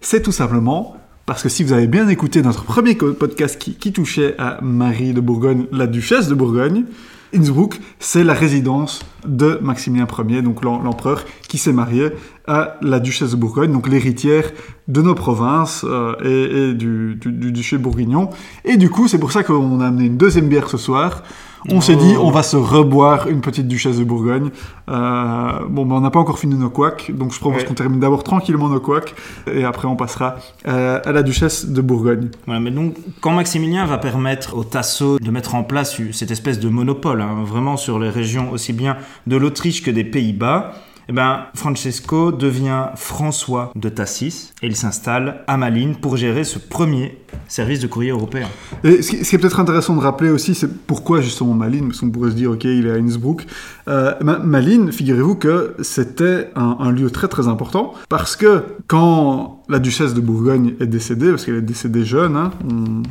[0.00, 3.92] C'est tout simplement parce que si vous avez bien écouté notre premier podcast qui, qui
[3.92, 6.86] touchait à Marie de Bourgogne, la duchesse de Bourgogne,
[7.34, 12.10] Innsbruck, c'est la résidence de Maximilien Ier, donc l'empereur qui s'est marié
[12.46, 14.50] à la duchesse de Bourgogne, donc l'héritière
[14.88, 18.30] de nos provinces euh, et, du, duché bourguignon.
[18.64, 21.22] Et du coup, c'est pour ça qu'on a amené une deuxième bière ce soir.
[21.68, 24.50] On s'est dit, on va se reboire une petite duchesse de Bourgogne.
[24.88, 28.00] Euh, bon, ben, on n'a pas encore fini nos couacs, donc je propose qu'on termine
[28.00, 29.14] d'abord tranquillement nos couacs,
[29.52, 32.30] et après on passera euh, à la duchesse de Bourgogne.
[32.46, 36.60] Voilà, mais donc, quand Maximilien va permettre au Tasso de mettre en place cette espèce
[36.60, 38.96] de monopole, hein, vraiment sur les régions aussi bien
[39.26, 40.72] de l'Autriche que des Pays-Bas,
[41.10, 46.60] eh ben, Francesco devient François de Tassis et il s'installe à Malines pour gérer ce
[46.60, 47.18] premier
[47.48, 48.46] service de courrier européen.
[48.84, 52.10] Et ce qui est peut-être intéressant de rappeler aussi, c'est pourquoi justement Malines, parce qu'on
[52.10, 53.44] pourrait se dire, ok, il est à Innsbruck.
[53.88, 60.14] Euh, Malines, figurez-vous que c'était un, lieu très très important, parce que quand la duchesse
[60.14, 62.52] de Bourgogne est décédée, parce qu'elle est décédée jeune, hein,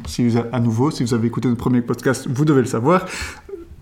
[0.07, 3.05] si vous, à nouveau, si vous avez écouté notre premier podcast, vous devez le savoir,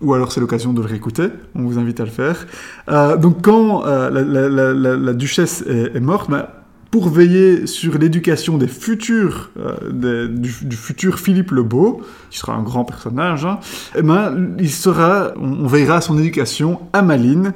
[0.00, 2.46] ou alors c'est l'occasion de le réécouter, on vous invite à le faire.
[2.88, 4.10] Euh, donc quand euh,
[4.96, 12.02] la, duchesse est, morte, bah, pour veiller sur l'éducation euh, du, futur Philippe le Beau,
[12.30, 13.58] qui sera un grand personnage, hein,
[13.96, 17.52] eh ben, il sera, on, veillera à son éducation à Malines,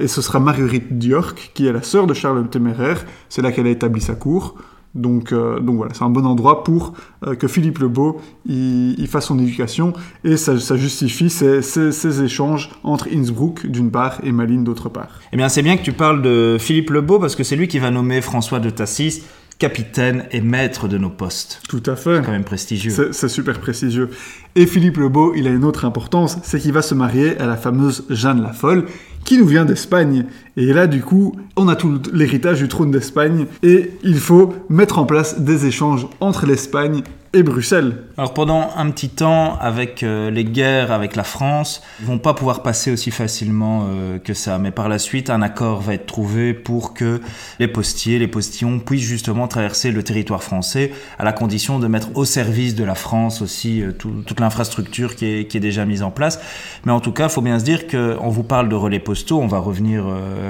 [0.00, 3.52] et ce sera Marguerite d'York, qui est la sœur de Charles le Téméraire, c'est là
[3.52, 4.56] qu'elle a établi sa cour.
[4.98, 6.94] Donc, euh, donc voilà, c'est un bon endroit pour
[7.26, 9.92] euh, que Philippe le Beau il, fasse son éducation
[10.24, 15.20] et ça, justifie ces, échanges entre Innsbruck d'une part et Malines d'autre part.
[15.32, 17.68] Eh bien, c'est bien que tu parles de Philippe le Beau parce que c'est lui
[17.68, 19.22] qui va nommer François de Tassis
[19.58, 21.60] capitaine et maître de nos postes.
[21.68, 22.16] Tout à fait.
[22.16, 23.10] C'est quand même prestigieux.
[23.12, 24.10] C'est super prestigieux.
[24.54, 27.46] Et Philippe le Beau, il a une autre importance, c'est qu'il va se marier à
[27.46, 28.86] la fameuse Jeanne la Folle,
[29.24, 30.24] qui nous vient d'Espagne.
[30.56, 34.98] Et là, du coup, on a tout l'héritage du trône d'Espagne et il faut mettre
[34.98, 37.02] en place des échanges entre l'Espagne
[37.34, 38.04] et Bruxelles.
[38.16, 42.32] Alors pendant un petit temps, avec euh, les guerres avec la France, ils vont pas
[42.32, 44.58] pouvoir passer aussi facilement euh, que ça.
[44.58, 47.20] Mais par la suite, un accord va être trouvé pour que
[47.58, 52.08] les postiers, les postillons puissent justement traverser le territoire français à la condition de mettre
[52.16, 56.02] au service de la France aussi euh, toute l'infrastructure qui est, qui est, déjà mise
[56.02, 56.40] en place.
[56.86, 59.46] Mais en tout cas, faut bien se dire qu'on vous parle de relais postaux, on
[59.46, 60.06] va revenir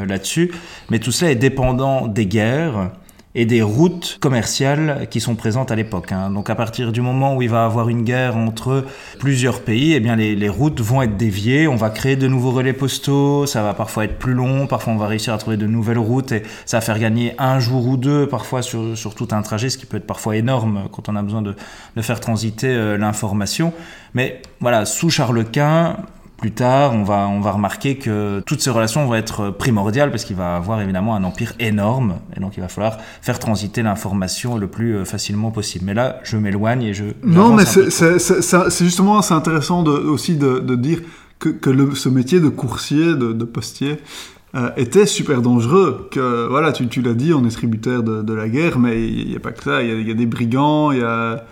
[0.06, 0.52] là-dessus.
[0.90, 2.90] Mais tout cela est dépendant des guerres
[3.34, 6.12] et des routes commerciales qui sont présentes à l'époque.
[6.12, 6.30] Hein.
[6.30, 8.84] Donc à partir du moment où il va avoir une guerre entre
[9.18, 12.52] plusieurs pays, eh bien les, les, routes vont être déviées, on va créer de nouveaux
[12.52, 15.66] relais postaux, ça va parfois être plus long, parfois on va réussir à trouver de
[15.66, 19.28] nouvelles routes et ça va faire gagner un jour ou deux parfois sur, sur tout
[19.32, 21.54] un trajet, ce qui peut être parfois énorme quand on a besoin de,
[21.96, 23.72] de faire transiter euh, l'information.
[24.14, 25.96] Mais voilà, sous Charles Quint,
[26.38, 30.24] plus tard, on va, on va remarquer que toutes ces relations vont être primordiales parce
[30.24, 34.56] qu'il va avoir évidemment un empire énorme et donc il va falloir faire transiter l'information
[34.56, 35.84] le plus euh, facilement possible.
[35.84, 37.06] Mais là, je m'éloigne et je...
[37.24, 41.00] Non, mais c'est justement c'est intéressant de, aussi de, de, dire
[41.40, 43.98] que, que le, ce métier de coursier, de, de postier,
[44.54, 46.08] euh, était super dangereux.
[46.12, 49.28] Que voilà, tu, tu l'as dit, on est tributaire de, de la guerre, mais il
[49.28, 49.82] n'y a pas que ça.
[49.82, 51.44] Il y, y, a des brigands, il y a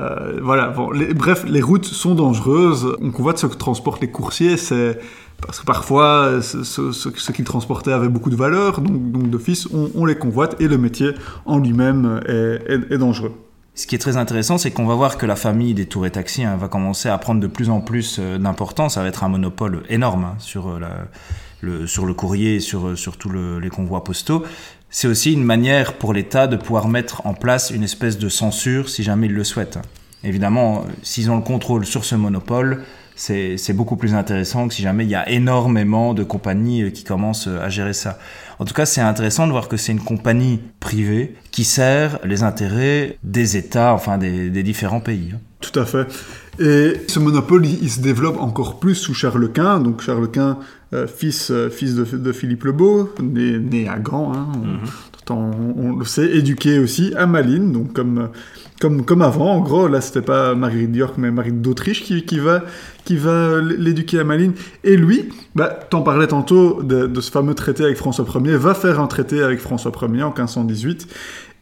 [0.00, 0.72] euh, voilà,
[1.14, 2.96] bref, les routes sont dangereuses.
[3.00, 4.98] On voit de ce que transportent les coursiers, c'est
[5.40, 10.60] parce que parfois ce, qu'ils transportaient avait beaucoup de valeur, donc, d'office on, les convoite
[10.60, 11.10] et le métier
[11.46, 13.32] en lui-même est, dangereux.
[13.74, 16.10] Ce qui est très intéressant, c'est qu'on va voir que la famille des tours et
[16.10, 18.94] taxis hein, va commencer à prendre de plus en plus euh, d'importance.
[18.94, 20.78] Ça va être un monopole énorme hein, sur, euh,
[21.62, 24.44] le, sur le courrier sur, sur tous le, les convois postaux
[24.92, 28.88] c'est aussi une manière pour l'État de pouvoir mettre en place une espèce de censure
[28.88, 29.78] si jamais il le souhaite.
[30.22, 32.84] Évidemment, s'ils ont le contrôle sur ce monopole,
[33.16, 37.04] c'est beaucoup plus intéressant que si jamais il y a énormément de compagnies euh, qui
[37.04, 38.18] commencent euh, à gérer ça.
[38.58, 42.42] En tout cas, c'est intéressant de voir que c'est une compagnie privée qui sert les
[42.42, 45.34] intérêts des États, enfin des, différents pays.
[45.60, 46.06] Tout à fait.
[46.58, 49.80] Et ce monopole, il, se développe encore plus sous Charles Quint.
[49.80, 50.64] Donc Charles Quint euh,
[51.06, 55.32] fils, euh, fils de, de, Philippe le Beau, né, né à Gand, hein, mm -hmm.
[55.32, 58.28] on, on, le sait, éduqué aussi à Malines, donc comme,
[58.80, 62.38] comme, comme avant, en gros, là c'était pas Marie d'York, mais Marie d'Autriche qui, qui
[62.38, 62.64] va,
[63.04, 64.54] qui va l'éduquer à Malines.
[64.84, 65.18] Et lui,
[65.54, 69.06] bah, t'en parlais tantôt de, de, ce fameux traité avec François Ier, va faire un
[69.06, 71.06] traité avec François Ier en 1518,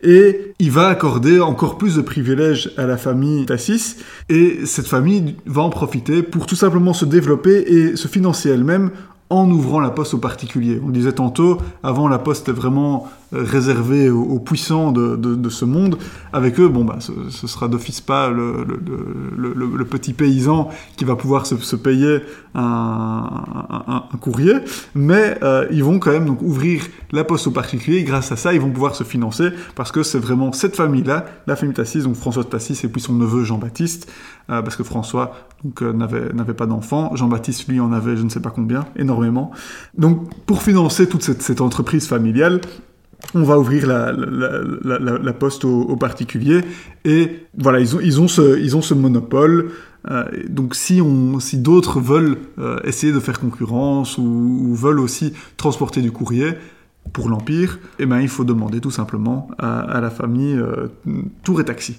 [0.02, 3.96] et il va accorder encore plus de privilèges à la famille Tassis,
[4.28, 8.90] et cette famille va en profiter pour tout simplement se développer et se financer elle-même
[9.30, 10.80] en ouvrant la poste aux particuliers.
[10.84, 15.98] On disait tantôt, avant la poste était vraiment réservée aux, puissants de, ce monde.
[16.32, 21.46] Avec eux, bon, bah, ce, ce sera d'office pas le, petit paysan qui va pouvoir
[21.46, 22.20] se, payer
[22.54, 24.54] un, courrier,
[24.94, 28.02] mais euh, ils vont quand même donc ouvrir la poste aux particuliers.
[28.04, 31.56] Grâce à ça, ils vont pouvoir se financer parce que c'est vraiment cette famille-là, la
[31.56, 34.10] famille Tassis, donc François de Tassis et puis son neveu Jean-Baptiste,
[34.50, 38.28] euh, parce que François donc euh, n'avait pas d'enfant, Jean-Baptiste lui en avait je ne
[38.28, 39.50] sais pas combien, énormément.
[39.96, 42.60] Donc pour financer toute cette entreprise familiale,
[43.34, 46.62] on va ouvrir la, poste aux, particuliers.
[47.04, 49.70] Et voilà ils ont ils ont ce ils ont ce monopole.
[50.10, 51.02] Euh, donc si
[51.40, 56.54] si d'autres veulent euh, essayer de faire concurrence ou, veulent aussi transporter du courrier
[57.12, 60.88] pour l'empire eh ben il faut demander tout simplement à, à la famille euh,
[61.42, 61.98] Tour et Taxi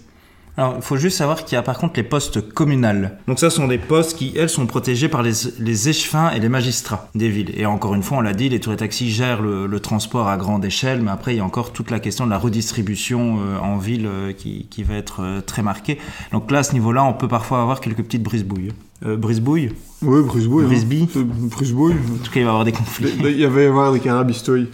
[0.62, 3.18] alors, il faut juste savoir qu'il y a par contre les postes communales.
[3.28, 6.50] Donc ça sont des postes qui, elles, sont protégés par les, les échevins et les
[6.50, 7.52] magistrats des villes.
[7.58, 10.28] Et encore une fois, on l'a dit, les tours et taxis gèrent le, le, transport
[10.28, 13.40] à grande échelle, mais après, il y a encore toute la question de la redistribution
[13.42, 15.98] euh, en ville euh, qui, qui, va être euh, très marquée.
[16.32, 18.72] Donc là, à ce niveau-là, on peut parfois avoir quelques petites brisebouilles.
[19.04, 19.72] Euh, brisebouille
[20.04, 20.66] Oui, brisebouille.
[20.66, 21.22] Brisby hein.
[21.22, 23.14] En tout cas, il va y avoir des conflits.
[23.18, 24.68] Il va y avoir des carabistoïs.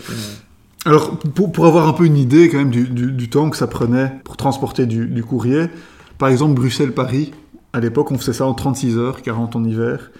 [0.85, 4.37] Alors, pour, avoir un peu une idée quand même du, temps que ça prenait pour
[4.37, 5.67] transporter du, courrier,
[6.17, 7.31] par exemple Bruxelles-Paris,
[7.73, 10.11] à l'époque on faisait ça en 36 heures, 40 en hiver.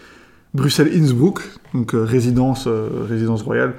[0.54, 1.42] Bruxelles-Innsbruck,
[1.74, 3.76] donc euh, résidence, euh, résidence royale,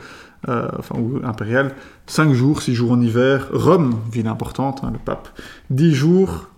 [0.49, 1.75] euh, enfin ou impériale,
[2.07, 3.49] 5 jours, 6 jours en hiver.
[3.53, 5.29] Rome, ville importante, hein, le pape,
[5.71, 6.49] 10 jours,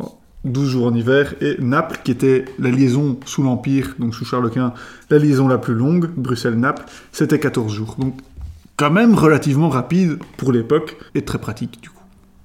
[0.44, 1.34] 12 jours en hiver.
[1.40, 4.74] Et Naples, qui était la liaison sous l'Empire, donc sous Charles Quint,
[5.08, 7.96] la liaison la plus longue, Bruxelles-Naples, c'était 14 jours.
[8.80, 12.00] Quand même relativement rapide pour l'époque et très pratique du coup.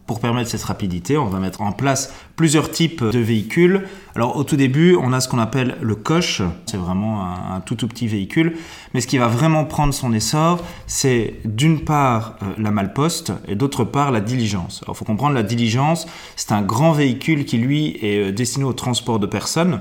[0.06, 3.84] Pour permettre cette rapidité, on va mettre en place plusieurs types de véhicules.
[4.16, 7.76] Alors au tout début, on a ce qu'on appelle le coche, c'est vraiment un, tout
[7.76, 8.58] tout petit véhicule,
[8.94, 13.56] mais ce qui va vraiment prendre son essor, c'est d'une part euh, la malposte et
[13.56, 14.82] d'autre part la diligence.
[14.84, 18.66] Alors il faut comprendre la diligence, c'est un grand véhicule qui lui est euh, destiné
[18.66, 19.80] au transport de personnes.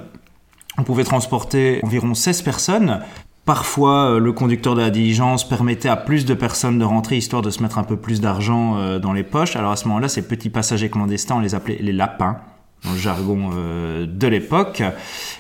[0.79, 3.01] On pouvait transporter environ 16 personnes
[3.45, 7.43] Parfois, euh, le conducteur de la diligence permettait à plus de personnes de rentrer histoire
[7.43, 9.57] de se mettre un peu plus d'argent euh, dans les poches.
[9.57, 12.39] Alors à ce moment-là, ces petits passagers clandestins, on les appelait les lapins,
[12.85, 14.83] dans le jargon euh, de l'époque.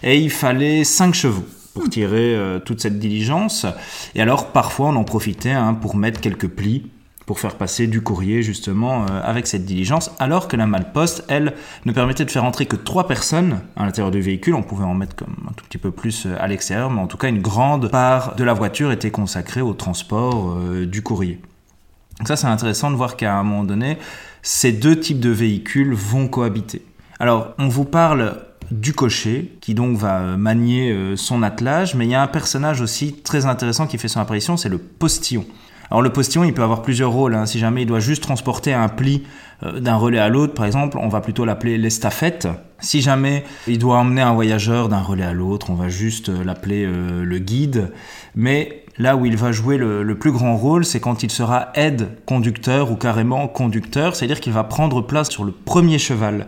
[0.02, 3.66] Et il fallait 5 chevaux pour tirer toute cette diligence.
[4.14, 6.86] Et alors, parfois, on en profitait hein, pour mettre quelques plis
[7.26, 11.54] pour faire passer du courrier justement euh, avec cette diligence, alors que la malposte, elle,
[11.86, 14.54] ne permettait de faire entrer que trois personnes à l'intérieur du véhicule.
[14.54, 17.16] On pouvait en mettre un tout petit peu plus euh, à l'extérieur, mais en tout
[17.16, 21.40] cas une grande part de la voiture était consacrée au transport euh, du courrier.
[22.18, 23.98] Donc ça c'est intéressant de voir qu'à un moment donné,
[24.42, 26.84] ces deux types de véhicules vont cohabiter.
[27.18, 32.14] Alors, on vous parle du cocher, qui donc va manier son attelage, mais il y
[32.14, 35.46] a un personnage aussi très intéressant qui fait son apparition, c'est le postillon.
[35.90, 37.34] Alors le postillon, il peut avoir plusieurs rôles.
[37.34, 37.46] hein.
[37.46, 39.24] Si jamais il doit juste transporter un pli
[39.62, 42.48] euh, d'un relais à l'autre, par exemple, on va plutôt l'appeler l'estafette.
[42.80, 46.42] Si jamais il doit emmener un voyageur d'un relais à l'autre, on va juste euh,
[46.44, 47.92] l'appeler euh, le guide.
[48.34, 51.68] Mais là où il va jouer le, le plus grand rôle, c'est quand il sera
[51.74, 56.46] aide-conducteur ou carrément conducteur, c'est-à-dire qu'il va prendre place sur le premier cheval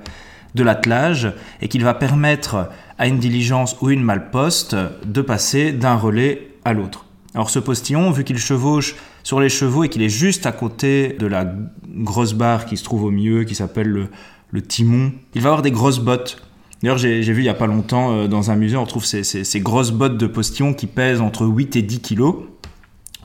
[0.54, 5.96] de l'attelage et qu'il va permettre à une diligence ou une malposte de passer d'un
[5.96, 7.04] relais à l'autre.
[7.34, 8.96] Alors ce postillon, vu qu'il chevauche
[9.26, 11.52] sur les chevaux et qu'il est juste à côté de la
[11.88, 14.08] grosse barre qui se trouve au milieu, qui s'appelle
[14.52, 16.40] le, timon, il va avoir des grosses bottes.
[16.80, 19.24] D'ailleurs, j'ai vu il n'y a pas longtemps euh, dans un musée, on trouve ces,
[19.24, 22.36] ces- ces grosses bottes de postillon qui pèsent entre 8 et 10 kilos.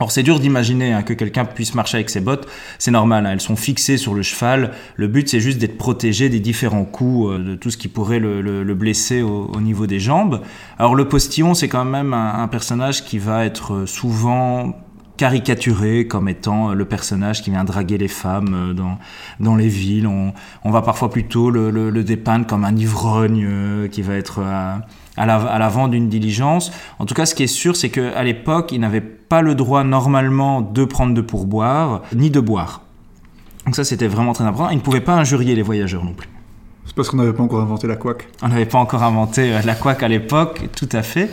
[0.00, 2.48] Alors c'est dur d'imaginer hein, que quelqu'un puisse marcher avec ses bottes,
[2.80, 6.28] c'est normal, hein, elles sont fixées sur le cheval, le but c'est juste d'être protégé
[6.28, 9.60] des différents coups, euh, de tout ce qui pourrait le, le- le blesser au, au
[9.60, 10.40] niveau des jambes.
[10.78, 14.74] Alors le postillon c'est quand même un, un personnage qui va être euh, souvent
[15.16, 18.98] caricaturé comme étant le personnage qui vient draguer les femmes euh, dans,
[19.40, 20.06] dans les villes.
[20.06, 20.32] On,
[20.64, 24.80] on va parfois plutôt le, le- dépeindre comme un ivrogne euh, qui va être à,
[25.16, 26.72] à l'avant d'une diligence.
[26.98, 29.84] En tout cas, ce qui est sûr, c'est qu'à l'époque, il n'avait pas le droit
[29.84, 32.82] normalement de prendre de pourboire, ni de boire.
[33.64, 34.70] Donc ça, c'était vraiment très important.
[34.70, 36.28] Il ne pouvait pas injurier les voyageurs non plus.
[36.86, 38.28] C'est parce qu'on n'avait pas encore inventé la couac.
[38.42, 41.30] On n'avait pas encore inventé euh, la couac à l'époque, tout à fait.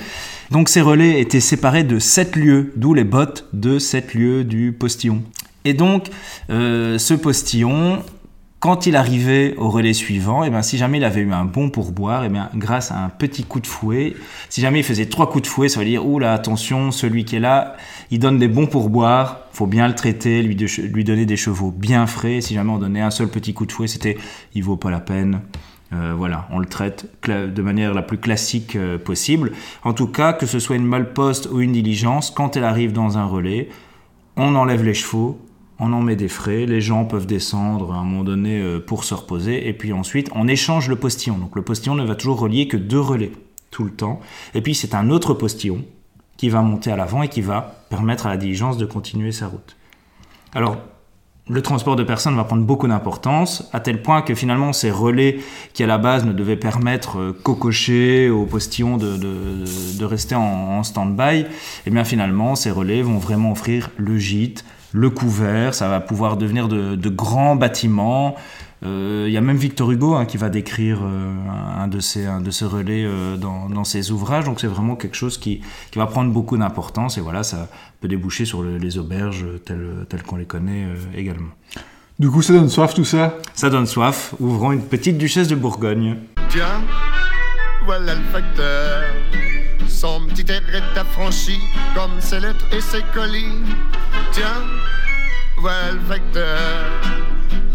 [0.52, 4.72] Donc ces relais étaient séparés de 7 lieues, d'où les bottes de 7 lieues du
[4.72, 5.24] postillon.
[5.66, 6.08] Et donc,
[6.50, 8.00] euh, ce postillon,
[8.60, 11.70] quand il arrivait au relais suivant, et ben, si jamais il avait eu un bon
[11.70, 14.16] pourboire, et bien, grâce à un petit coup de fouet,
[14.50, 17.38] si jamais il faisait trois coups de fouet, ça veut dire, oula, attention, celui qui
[17.38, 17.78] est là,
[18.12, 21.72] il donne des bons pourboires, faut bien le traiter, lui, de- lui donner des chevaux
[21.72, 22.42] bien frais.
[22.42, 24.18] Si jamais on donnait un seul petit coup de fouet, c'était,
[24.54, 25.42] il vaut pas la peine.
[25.92, 29.54] Euh, voilà, on le traite de manière la plus classique euh, possible.
[29.84, 33.18] En tout cas, que ce soit une malposte ou une diligence, quand elle arrive dans
[33.18, 33.70] un relais,
[34.36, 35.40] on enlève les chevaux,
[35.80, 39.04] on en met des frais, les gens peuvent descendre à un moment donné euh, pour
[39.04, 41.38] se reposer, et puis ensuite on échange le postillon.
[41.38, 43.32] Donc le postillon ne va toujours relier que deux relais
[43.72, 44.20] tout le temps,
[44.54, 45.84] et puis c'est un autre postillon
[46.38, 49.48] qui va monter à l'avant et qui va permettre à la diligence de continuer sa
[49.48, 49.76] route.
[50.54, 50.78] Alors,
[51.50, 55.40] le transport de personnes va prendre beaucoup d'importance, à tel point que finalement ces relais
[55.74, 60.36] qui à la base ne devaient permettre euh, qu'au cocher, au postillon de, de- rester
[60.36, 61.46] en, en stand-by,
[61.86, 66.38] et bien finalement ces relais vont vraiment offrir le gîte, le couvert, ça va pouvoir
[66.38, 68.36] devenir de, de grands bâtiments.
[68.86, 71.34] Euh, Il y a même Victor Hugo hein, qui va décrire euh,
[71.78, 75.18] un, de ces, un de relais euh, dans, dans ses ouvrages, donc c'est vraiment quelque
[75.18, 77.68] chose qui, qui va prendre beaucoup d'importance, et voilà, ça
[78.00, 81.52] peut déboucher sur le- les auberges telles, telles qu'on les connaît euh, également.
[82.20, 83.36] Du coup, ça donne soif tout ça?
[83.54, 84.34] Ça donne soif.
[84.40, 86.18] Ouvrons une petite duchesse de Bourgogne.
[86.50, 86.82] Tiens,
[87.86, 89.04] voilà le facteur.
[90.00, 91.60] Son petit air est affranchi,
[91.94, 93.66] comme ses lettres et ses colis.
[94.32, 94.64] Tiens,
[95.58, 96.58] voilà le facteur.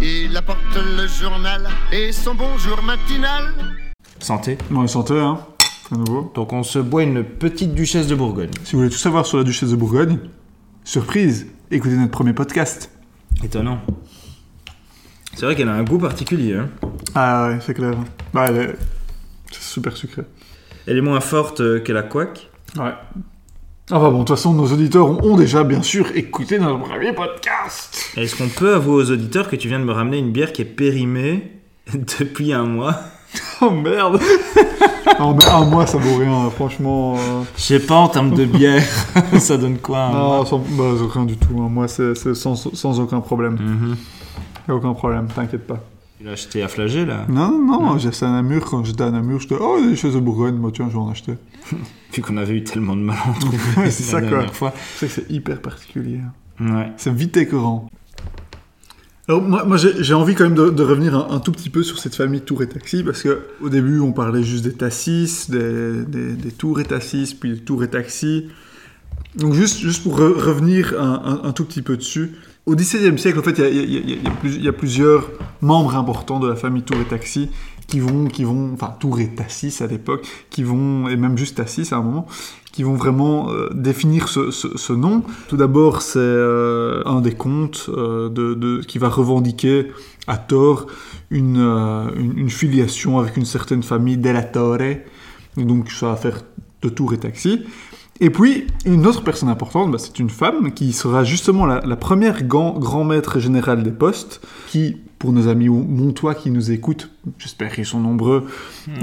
[0.01, 3.53] Il apporte le journal et son bonjour matinal.
[4.21, 4.57] Santé.
[4.71, 5.39] Bon, santé, hein.
[5.93, 6.33] À nouveau.
[6.35, 8.49] Donc on se boit une petite duchesse de Bourgogne.
[8.65, 10.19] Si vous voulez tout savoir sur la duchesse de Bourgogne,
[10.83, 12.91] surprise, écoutez notre premier podcast.
[13.45, 13.83] Étonnant.
[15.35, 16.55] C'est vrai qu'elle a un goût particulier.
[16.57, 16.71] hein.
[17.15, 17.93] Ah ouais, c'est clair.
[18.33, 18.77] Bah, elle est...
[19.53, 20.23] C'est super sucré.
[20.87, 22.51] Elle est moins forte euh, que la couac.
[22.77, 22.93] Ouais.
[23.91, 27.13] Enfin bon, de toute façon, nos auditeurs ont, ont déjà, bien sûr, écouté notre premier
[27.13, 28.13] podcast.
[28.17, 30.63] Est-ce qu'on peut avouer aux auditeurs que tu viens de me ramener une bière qui
[30.63, 31.53] est périmée
[31.93, 32.97] depuis un mois?
[33.61, 34.21] Oh merde
[35.19, 37.15] Non, mais un mois, ça vaut rien, franchement.
[37.17, 38.85] euh, Je sais pas en termes de bière,
[39.39, 40.19] ça donne quoi un mois?
[40.39, 41.55] Non, sans, bah, rien du tout.
[41.61, 43.55] Un mois, c'est sans, sans aucun problème.
[43.61, 43.97] Mhm.
[44.75, 45.79] Aucun problème, t'inquiète pas.
[46.25, 47.27] Tu l'as acheté à flagey là?
[47.29, 48.65] Non, non, non, j'ai acheté à Namur.
[48.65, 50.55] Quand j'étais à Namur, j'étais, oh, des choses de Bourgogne.
[50.55, 51.35] Moi, tiens, je vais en acheter.
[52.15, 54.73] Vu qu'on avait eu tellement de mal à en trouver Ouais, c'est ça, la quoi.
[54.97, 56.21] C'est que c'est hyper particulier.
[56.61, 56.93] Ouais.
[56.97, 57.91] C'est vite écœurant.
[59.29, 61.69] Alors moi, moi, j'ai j'ai envie quand même de, de revenir un, un tout petit
[61.69, 64.73] peu sur cette famille Tour et Taxi parce que au début on parlait juste des
[64.73, 68.49] Tassis, des, des, des Tours et Tassis, puis des Tours et Taxi.
[69.37, 72.33] Donc juste, juste pour re- revenir un, un- un tout petit peu dessus,
[72.67, 76.99] au XVIIe siècle en fait il y a, plusieurs membres importants de la famille Tour
[77.01, 77.51] et Taxi
[77.87, 81.57] qui vont, qui vont, enfin Tour et Tassis à l'époque, qui vont, et même juste
[81.57, 82.27] Tassis à un moment,
[82.73, 85.23] qui vont vraiment euh, définir ce, nom.
[85.49, 89.93] Tout d'abord, c'est euh, un des comtes euh, qui va revendiquer
[90.27, 90.87] à tort
[91.31, 94.97] une filiation avec une certaine famille Della Torre,
[95.57, 96.43] donc ça va faire
[96.83, 97.65] de Tour et Taxi.
[98.21, 101.97] Et puis, une autre personne importante, bah, c'est une femme qui sera justement la, la
[101.97, 107.11] première grand, grand maître général des postes, qui, pour nos amis montois qui nous écoutent,
[107.39, 108.47] j'espère qu'ils sont nombreux,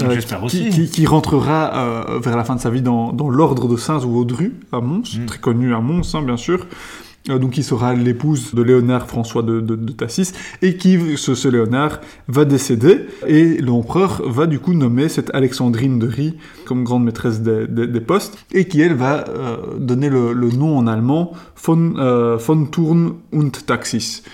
[0.00, 0.70] euh, j'espère qui, aussi.
[0.70, 1.74] qui, qui rentrera
[2.08, 4.80] euh, vers la fin de sa vie dans, dans l'ordre de Saint ou Audru à
[4.80, 5.26] Mons, Mm.
[5.26, 6.66] très connu à Mons, hein, bien sûr.
[7.30, 11.36] Euh, donc, qui sera l'épouse de Léonard François de, de, de Tassis, et qui, ce,
[11.36, 16.82] ce Léonard, va décéder, et l'empereur va du coup nommer cette Alexandrine de Rie comme
[16.82, 20.76] grande maîtresse des, des- des postes, et qui, elle, va euh, donner le, le nom
[20.76, 21.32] en allemand
[21.64, 24.24] von, euh, von Thurn und Taxis,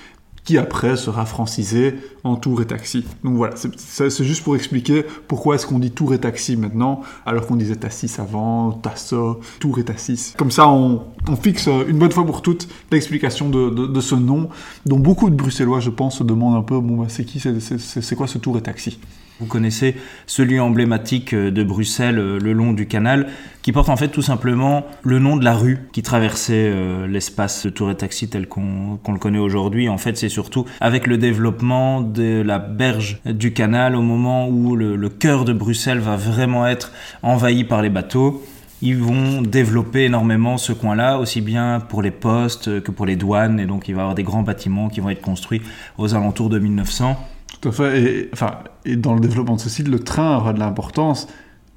[0.48, 3.04] qui après sera francisé en Tour et Taxi.
[3.22, 7.46] Donc voilà, c'est- juste pour expliquer pourquoi est-ce qu'on dit Tour et Taxi maintenant, alors
[7.46, 10.32] qu'on disait Tassis avant, Tasso, Tour et Tassis.
[10.38, 11.02] Comme ça, on,
[11.42, 14.48] fixe euh, une bonne fois pour toutes l'explication de, ce nom,
[14.86, 18.16] dont beaucoup de Bruxellois, je pense, se demandent un peu, bon, bah, c'est qui, c'est
[18.16, 18.98] quoi ce Tour et Taxi?
[19.40, 19.94] Vous connaissez
[20.26, 23.28] ce lieu emblématique euh, de Bruxelles euh, le long du canal,
[23.62, 27.64] qui porte en fait tout simplement le nom de la rue qui traversait euh, l'espace
[27.64, 29.88] de Tour et Taxi tel qu'on le connaît aujourd'hui.
[29.88, 34.74] En fait, c'est surtout avec le développement de la berge du canal, au moment où
[34.74, 36.90] le, le cœur de Bruxelles va vraiment être
[37.22, 38.42] envahi par les bateaux.
[38.82, 43.60] Ils vont développer énormément ce coin-là, aussi bien pour les postes que pour les douanes,
[43.60, 45.62] et donc il va y avoir des grands bâtiments qui vont être construits
[45.96, 47.16] aux alentours de 1900.
[47.60, 48.02] Tout à fait.
[48.02, 48.58] Et, enfin,
[48.90, 51.26] et dans le développement de ce site, le train aura de l'importance.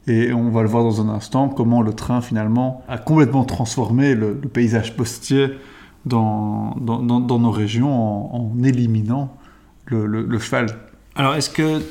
[0.08, 4.16] Et on va le voir dans un instant, comment le train, finalement, a complètement transformé
[4.16, 5.50] le, le paysage postier
[6.06, 9.32] dans, dans, dans- dans nos régions en, en éliminant
[9.86, 10.66] le, le- le cheval.
[11.16, 11.82] Alors, est-ce que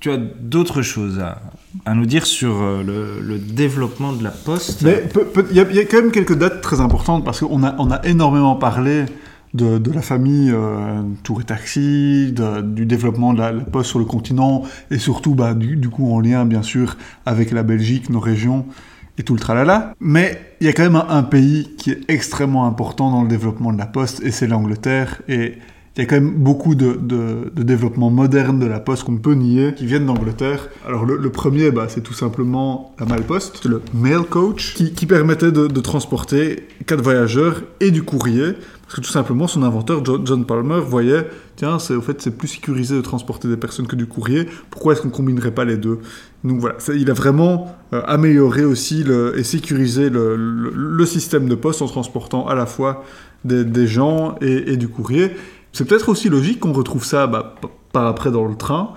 [0.00, 1.40] tu as d'autres choses à,
[1.84, 4.82] à nous dire sur euh, le, le développement de la poste?
[4.82, 7.76] Il y, a- il y a quand même quelques dates très importantes parce qu'on a,
[7.78, 9.04] on a énormément parlé
[9.54, 14.62] de, la famille euh, Tour et Taxi, du développement de la, poste sur le continent
[14.90, 16.96] et surtout bah, du, coup en lien bien sûr
[17.26, 18.66] avec la Belgique, nos régions
[19.18, 19.94] et tout le tralala.
[20.00, 23.72] Mais il y a quand même un, pays qui est extrêmement important dans le développement
[23.72, 25.20] de la poste et c'est l'Angleterre.
[25.28, 25.58] Et
[25.96, 29.18] il y a quand même beaucoup de, de, de développement moderne de la poste qu'on
[29.18, 30.70] peut nier, qui viennent d'Angleterre.
[30.86, 35.52] Alors le, premier, bah, c'est tout simplement la Malposte, le Mail Coach, qui, qui permettait
[35.52, 38.54] de, de transporter quatre voyageurs et du courrier.
[38.92, 41.26] Parce que tout simplement, son inventeur, Jo- John Palmer, voyait,
[41.56, 44.46] tiens, au fait, c'est plus sécurisé de transporter des personnes que du courrier.
[44.68, 46.00] Pourquoi est-ce qu'on combinerait pas les deux?
[46.44, 49.02] Donc voilà, il a vraiment euh, amélioré aussi
[49.34, 53.02] et sécurisé le, système de poste en transportant à la fois
[53.46, 55.30] des, gens et, du courrier.
[55.72, 57.54] C'est peut-être aussi logique qu'on retrouve ça bah,
[57.92, 58.92] par après dans le train,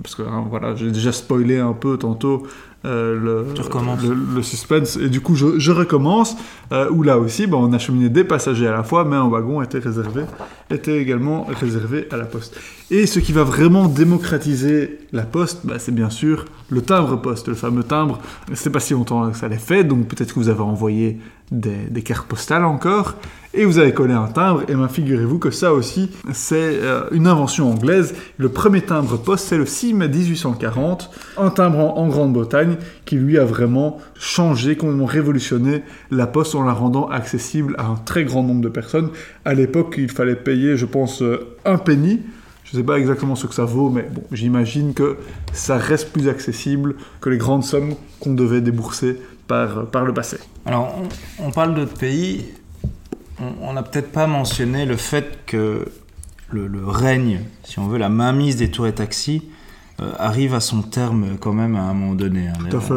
[0.00, 2.46] parce que hein, voilà, j'ai déjà spoilé un peu tantôt
[2.84, 4.02] le, recommences.
[4.02, 6.36] le, le suspense, et du coup je, je recommence,
[6.72, 9.60] euh, où là aussi bah, on acheminé des passagers à la fois, mais un wagon
[9.60, 10.22] était réservé,
[10.70, 12.58] était également réservé à la poste.
[12.90, 17.54] Et ce qui va vraiment démocratiser la poste, bah, c'est bien sûr le timbre-poste, le
[17.54, 18.18] fameux timbre.
[18.54, 21.18] C'est pas si longtemps que ça l'est fait, donc peut-être que vous avez envoyé
[21.50, 23.16] des, des cartes postales encore,
[23.52, 27.26] et vous avez collé un timbre, et bien figurez-vous que ça aussi, c'est euh, une
[27.26, 28.14] invention anglaise.
[28.36, 33.38] Le premier timbre-poste, c'est le 6 mai 1840, un timbre en, en Grande-Bretagne qui lui
[33.38, 35.82] a vraiment changé, complètement révolutionné
[36.12, 39.10] la poste en la rendant accessible à un très grand nombre de personnes.
[39.44, 42.20] À l'époque, il fallait payer, je pense, euh, un penny.
[42.64, 45.16] Je ne sais pas exactement ce que ça vaut, mais bon, j'imagine que
[45.52, 50.36] ça reste plus accessible que les grandes sommes qu'on devait débourser par, par le passé.
[50.64, 50.94] Alors,
[51.40, 52.44] on, on parle d'autres pays.
[53.62, 55.86] On- n'a peut-être pas mentionné le fait que
[56.50, 59.42] le, le règne, si on veut, la mainmise des tours et taxis
[60.00, 62.48] euh, arrive à son terme quand même à un moment donné.
[62.48, 62.52] hein.
[62.70, 62.94] Tout à fait.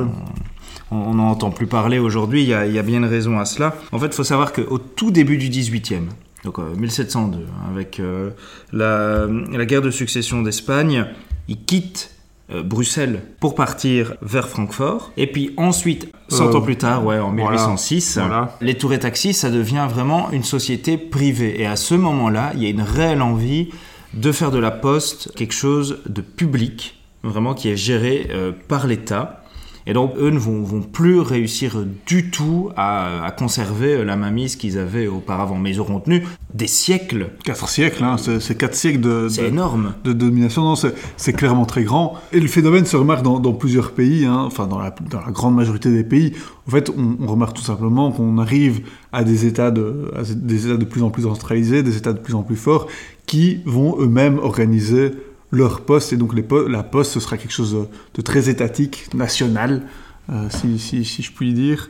[0.92, 3.40] On- n'en entend plus parler aujourd'hui, il y, a- il y a bien une raison
[3.40, 3.76] à cela.
[3.92, 6.08] En fait, il faut savoir qu'au tout début du 18e,
[6.44, 8.30] donc euh, 1702, hein, avec euh,
[8.72, 11.06] la, la guerre de succession d'Espagne,
[11.48, 12.13] il quitte euh,
[12.50, 15.12] Bruxelles pour partir vers Francfort.
[15.18, 18.56] Et puis ensuite, 100 Euh, ans plus tard, ouais, en voilà, 1806, voilà.
[18.62, 21.62] les tours et taxis, ça devient vraiment une société privée.
[21.62, 23.70] Et à ce moment-là, il y a une réelle envie
[24.14, 28.88] de faire de la poste quelque chose de public, vraiment qui est géré euh, par
[28.88, 29.43] l'État.
[29.86, 34.56] Et donc, eux ne vont, vont plus réussir du tout à, à conserver la mainmise
[34.56, 35.58] qu'ils avaient auparavant.
[35.58, 36.24] Mais ils auront tenu
[36.54, 37.32] des siècles.
[37.44, 39.94] Quatre siècles, hein, c'est quatre siècles de, de- énorme.
[40.04, 42.14] de domination, c'est c'est clairement très grand.
[42.32, 45.32] Et le phénomène se remarque dans, dans plusieurs pays, hein, enfin dans la, dans la
[45.32, 46.34] grande majorité des pays.
[46.68, 48.82] En fait, on, on remarque tout simplement qu'on arrive
[49.12, 52.20] à des états de, à des états de plus en plus centralisés, des états de
[52.20, 52.88] plus en plus forts,
[53.26, 55.12] qui vont eux-mêmes organiser
[55.54, 56.12] leur poste.
[56.12, 59.84] Et donc la poste, ce sera quelque chose de, très étatique, national,
[60.32, 61.90] euh, si, je puis dire.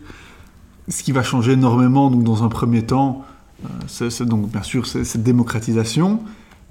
[0.89, 3.23] Ce qui va changer énormément, donc dans un premier temps,
[3.63, 6.19] euh, c'est donc bien sûr cette démocratisation.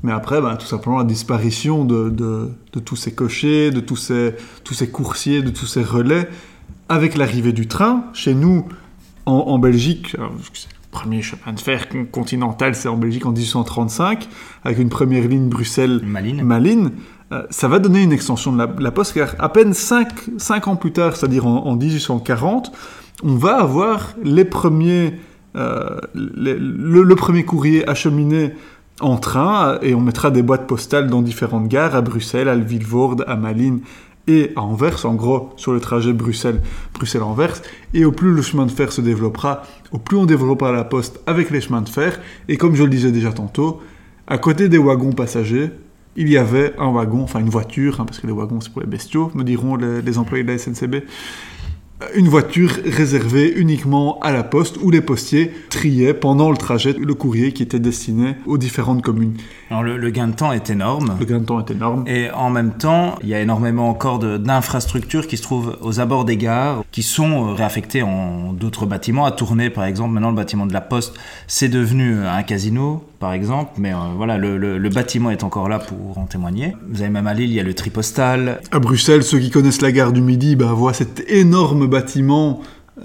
[0.03, 2.51] Mais après, bah, tout simplement la disparition de,
[2.85, 6.29] tous ces cochers, de tous ces, coursiers, de tous ces relais,
[6.89, 8.05] avec l'arrivée du train.
[8.13, 8.67] Chez nous,
[9.25, 10.17] en, en Belgique,
[10.93, 14.29] premier chemin de fer continental, c'est en Belgique en 1835,
[14.63, 16.43] avec une première ligne Bruxelles-Malines.
[16.43, 16.93] Malines.
[17.33, 20.77] Euh, ça va donner une extension de la, la poste, car à peine 5 ans
[20.77, 22.71] plus tard, c'est-à-dire en, en, 1840,
[23.25, 25.19] on va avoir les premiers,
[25.57, 28.53] euh, les, le, le, premier courrier acheminé
[29.01, 33.25] en train, et on mettra des boîtes postales dans différentes gares, à Bruxelles, à Vilvoorde,
[33.27, 33.81] à Malines
[34.29, 37.63] et à Anvers, en gros sur le trajet Bruxelles-Bruxelles-Anvers.
[37.95, 41.21] Et au plus le chemin de fer se développera, au plus on développera la poste
[41.27, 42.21] avec les chemins de fer.
[42.49, 43.81] Et comme je le disais déjà tantôt,
[44.27, 45.71] à côté des wagons passagers,
[46.17, 48.83] il y avait un wagon, enfin une voiture, hein, parce que les wagons c'est pour
[48.83, 50.97] les bestiaux, me diront les, les employés de la SNCB,
[52.15, 57.15] une voiture réservée uniquement à la poste où les postiers triaient pendant le trajet le
[57.15, 59.35] courrier qui était destiné aux différentes communes.
[59.71, 61.17] Alors le, le gain de temps est énorme.
[61.19, 62.05] Le gain de temps est énorme.
[62.07, 66.25] Et en même temps, il y a énormément encore d'infrastructures qui se trouvent aux abords
[66.25, 69.25] des gares, qui sont euh, réaffectées en d'autres bâtiments.
[69.25, 71.15] À tourner, par exemple, maintenant le bâtiment de la poste,
[71.47, 73.71] c'est devenu un casino, par exemple.
[73.79, 76.75] Mais euh, voilà, le, bâtiment est encore là pour en témoigner.
[76.91, 78.61] Vous avez même à Lille, il y a le tripostal.
[78.73, 82.61] À Bruxelles, ceux qui connaissent la gare du Midi, bah, voient cet énorme bâtiment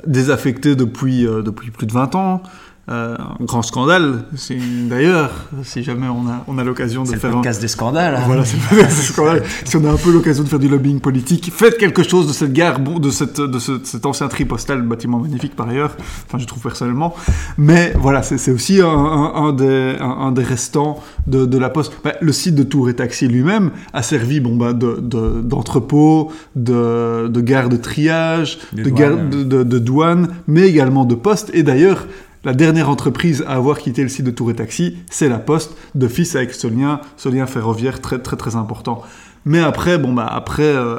[0.07, 2.41] désaffecté depuis, euh, depuis plus de 20 ans.
[2.90, 4.24] Euh, un grand scandale.
[4.90, 7.62] D'ailleurs, si jamais on a, on a l'occasion de faire le podcast un...
[7.62, 8.16] des scandales.
[8.16, 8.24] Hein.
[8.26, 9.44] Voilà, c'est le des scandales.
[9.66, 12.32] si on a un peu l'occasion de faire du lobbying politique, faites quelque chose de
[12.32, 15.98] cette gare, de, cette, de ce, cet ancien tripostal, bâtiment magnifique par ailleurs.
[16.28, 17.14] Enfin, je trouve personnellement.
[17.58, 21.92] Mais voilà, c'est aussi un, un, un, des, un, des restants de, de la poste.
[22.06, 27.28] Bah, le site de Tour et Taxi lui-même a servi bon, bah, d'entrepôt, de, de,
[27.28, 31.52] de, gare de triage, de, gare, de, de douane, mais également de poste.
[31.54, 32.08] Et d'ailleurs,
[32.48, 35.76] la dernière entreprise à avoir quitté le site de Tour et Taxi, c'est la Poste,
[35.95, 39.02] d'office avec ce lien, ce lien ferroviaire très très très important.
[39.43, 40.95] Mais après, bon bah après, euh,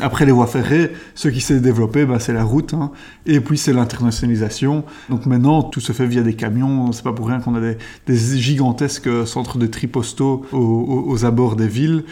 [0.00, 2.92] après les voies ferrées, ce qui s'est développé, bah, c'est la route, hein,
[3.26, 4.84] et puis c'est l'internationalisation.
[5.10, 6.92] Donc maintenant, tout se fait via des camions.
[6.92, 11.24] C'est pas pour rien qu'on a des, gigantesques centres de tri postaux aux, aux, aux,
[11.26, 12.04] abords des villes.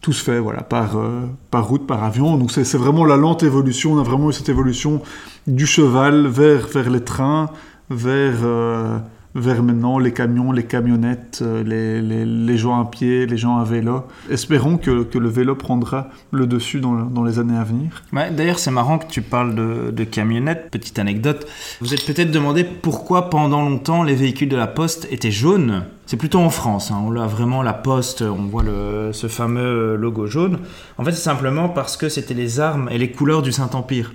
[0.00, 2.36] Tout se fait voilà par euh, par route, par avion.
[2.36, 3.94] Donc c'est vraiment la lente évolution.
[3.94, 5.02] On a vraiment eu cette évolution
[5.48, 7.50] du cheval vers vers les trains
[7.92, 8.98] vers, euh,
[9.34, 13.58] vers maintenant les camions, les camionnettes, euh, les, les, les, gens à pied, les gens
[13.58, 14.04] à vélo.
[14.30, 18.02] Espérons que, que le vélo prendra le dessus dans, dans les années à venir.
[18.12, 20.70] D'ailleurs, c'est marrant que tu parles de, camionnettes.
[20.70, 21.46] Petite anecdote.
[21.80, 25.84] Vous êtes peut-être demandé pourquoi pendant longtemps les véhicules de la Poste étaient jaunes.
[26.06, 26.90] C'est plutôt en France.
[26.90, 27.02] Hein.
[27.06, 30.58] On a vraiment la Poste, on voit le, ce fameux logo jaune.
[30.98, 34.12] En fait, c'est simplement parce que c'était les armes et les couleurs du Saint-Empire.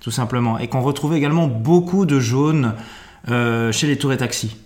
[0.00, 0.58] Tout simplement.
[0.58, 2.80] Et qu'on retrouvait également beaucoup de jaune euh,
[3.28, 4.56] chez les tours et taxis.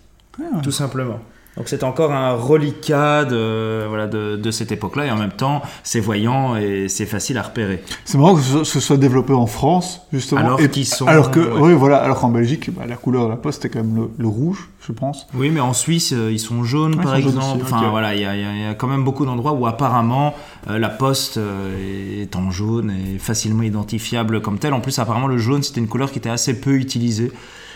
[0.40, 0.60] Ah.
[0.62, 1.20] Tout simplement.
[1.56, 5.62] Donc c'est encore un reliquat de, voilà, de, de cette époque-là et en même temps
[5.84, 7.82] c'est voyant et c'est facile à repérer.
[8.04, 10.42] C'est marrant que ce, ce, soit développé en France justement.
[10.42, 11.06] Alors qu'ils sont.
[11.06, 11.60] Alors que ouais.
[11.60, 14.10] oui voilà alors qu'en Belgique bah, la couleur de la poste c'est quand même le,
[14.18, 15.26] le, rouge je pense.
[15.32, 17.62] Oui mais en Suisse euh, ils sont jaunes ouais, par exemple.
[17.62, 17.88] Enfin okay.
[17.88, 20.34] voilà il y, y, y, a quand même beaucoup d'endroits où apparemment
[20.68, 24.74] euh, la poste euh, est en jaune et facilement identifiable comme tel.
[24.74, 27.32] En plus apparemment le jaune c'était une couleur qui était assez peu utilisée.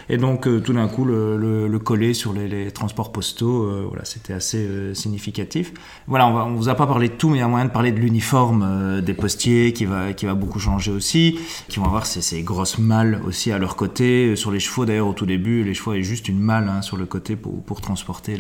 [0.09, 3.85] Et donc, euh, tout d'un coup, le, le, le, coller sur les, transports postaux, euh,
[3.89, 5.73] voilà, c'était assez euh, significatif.
[6.07, 7.67] Voilà, on, va, on vous a pas parlé de tout, mais il y a moyen
[7.67, 11.39] de parler de l'uniforme des postiers qui va, qui va beaucoup changer aussi,
[11.69, 14.37] qui vont avoir ces, grosses malles aussi à leur côté.
[14.37, 16.97] Sur les chevaux, d'ailleurs, au tout début, les chevaux avaient juste une malle hein, sur
[16.97, 18.39] le côté pour, pour transporter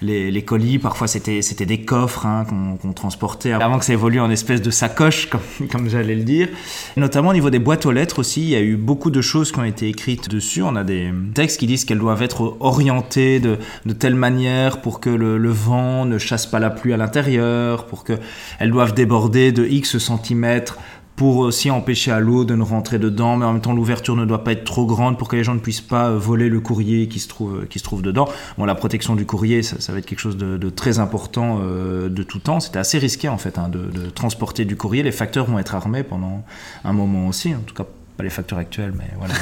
[0.00, 0.78] les, les, colis.
[0.78, 4.70] Parfois, c'était des coffres hein, qu'on qu transportait avant que ça évolue en espèce de
[4.70, 6.48] sacoche, comme, comme j'allais le dire.
[6.96, 9.52] Notamment au niveau des boîtes aux lettres aussi, il y a eu beaucoup de choses
[9.52, 10.62] qui ont été écrites dessus.
[10.84, 13.58] Des textes qui disent qu'elles doivent être orientées de,
[13.98, 18.70] telle manière pour que le, vent ne chasse pas la pluie à l'intérieur, pour qu'elles
[18.70, 20.78] doivent déborder de X centimètres
[21.20, 24.24] pour aussi empêcher à l'eau de ne rentrer dedans, mais en même temps l'ouverture ne
[24.24, 27.08] doit pas être trop grande pour que les gens ne puissent pas voler le courrier
[27.08, 28.26] qui se trouve, qui se trouve dedans.
[28.56, 32.08] Bon, la protection du courrier, ça, va être quelque chose de, de très important euh,
[32.08, 32.58] de tout temps.
[32.58, 35.02] C'était assez risqué en fait hein, de, de transporter du courrier.
[35.02, 36.42] Les facteurs vont être armés pendant
[36.84, 37.84] un moment aussi, en tout cas
[38.20, 39.34] pas les factures actuelles, mais voilà.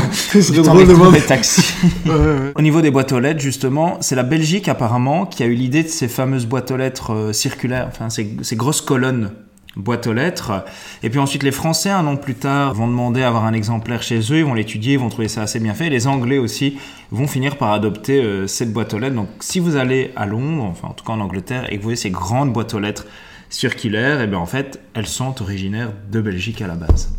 [0.10, 1.74] C'est drôle de voir les taxis.
[2.06, 2.52] ouais, ouais.
[2.56, 5.84] Au niveau des boîtes aux lettres, justement, c'est la Belgique apparemment qui a eu l'idée
[5.84, 9.30] de ces fameuses boîtes aux lettres euh, circulaires, enfin ces, ces grosses colonnes
[9.76, 10.64] boîte aux lettres.
[11.02, 14.02] Et puis ensuite, les Français, un an plus tard, vont demander à avoir un exemplaire
[14.02, 15.86] chez eux, ils vont l'étudier, ils vont trouver ça assez bien fait.
[15.86, 16.78] Et les Anglais aussi
[17.12, 19.14] vont finir par adopter euh, cette boîte aux lettres.
[19.14, 21.84] Donc, si vous allez à Londres, enfin en tout cas en Angleterre, et que vous
[21.84, 23.06] voyez ces grandes boîtes aux lettres
[23.50, 27.10] circulaires, et eh bien en fait, elles sont originaires de Belgique à la base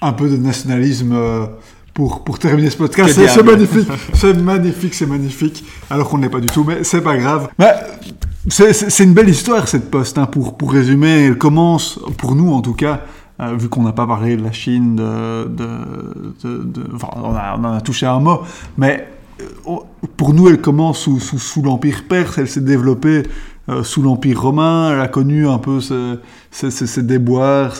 [0.00, 1.46] un peu de nationalisme euh,
[1.94, 3.10] pour, pour terminer ce podcast.
[3.28, 5.64] C'est magnifique, c'est magnifique, c'est magnifique.
[5.90, 7.48] Alors qu'on ne l'est pas du tout, mais c'est pas grave.
[7.58, 7.72] Mais
[8.48, 11.26] c'est une belle histoire cette poste, hein, pour, pour résumer.
[11.26, 13.00] Elle commence, pour nous en tout cas,
[13.40, 15.68] euh, vu qu'on n'a pas parlé de la Chine, de, de,
[16.42, 18.40] de- de- enfin, on, a- on en a touché un mot,
[18.76, 19.06] mais
[19.40, 19.82] euh, on-
[20.16, 23.24] pour nous, elle commence sous, sous, sous l'Empire perse, elle s'est développée
[23.68, 27.74] euh, sous l'Empire romain, elle a connu un peu ces déboires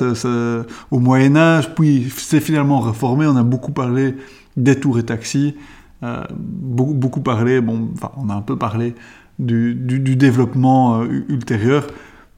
[0.90, 4.14] au Moyen Âge, puis s'est finalement réformée, on a beaucoup parlé
[4.56, 5.54] des tours et taxis,
[6.02, 8.94] euh, beaucoup, parlé, on a un peu parlé
[9.38, 11.86] du, développement euh, ultérieur,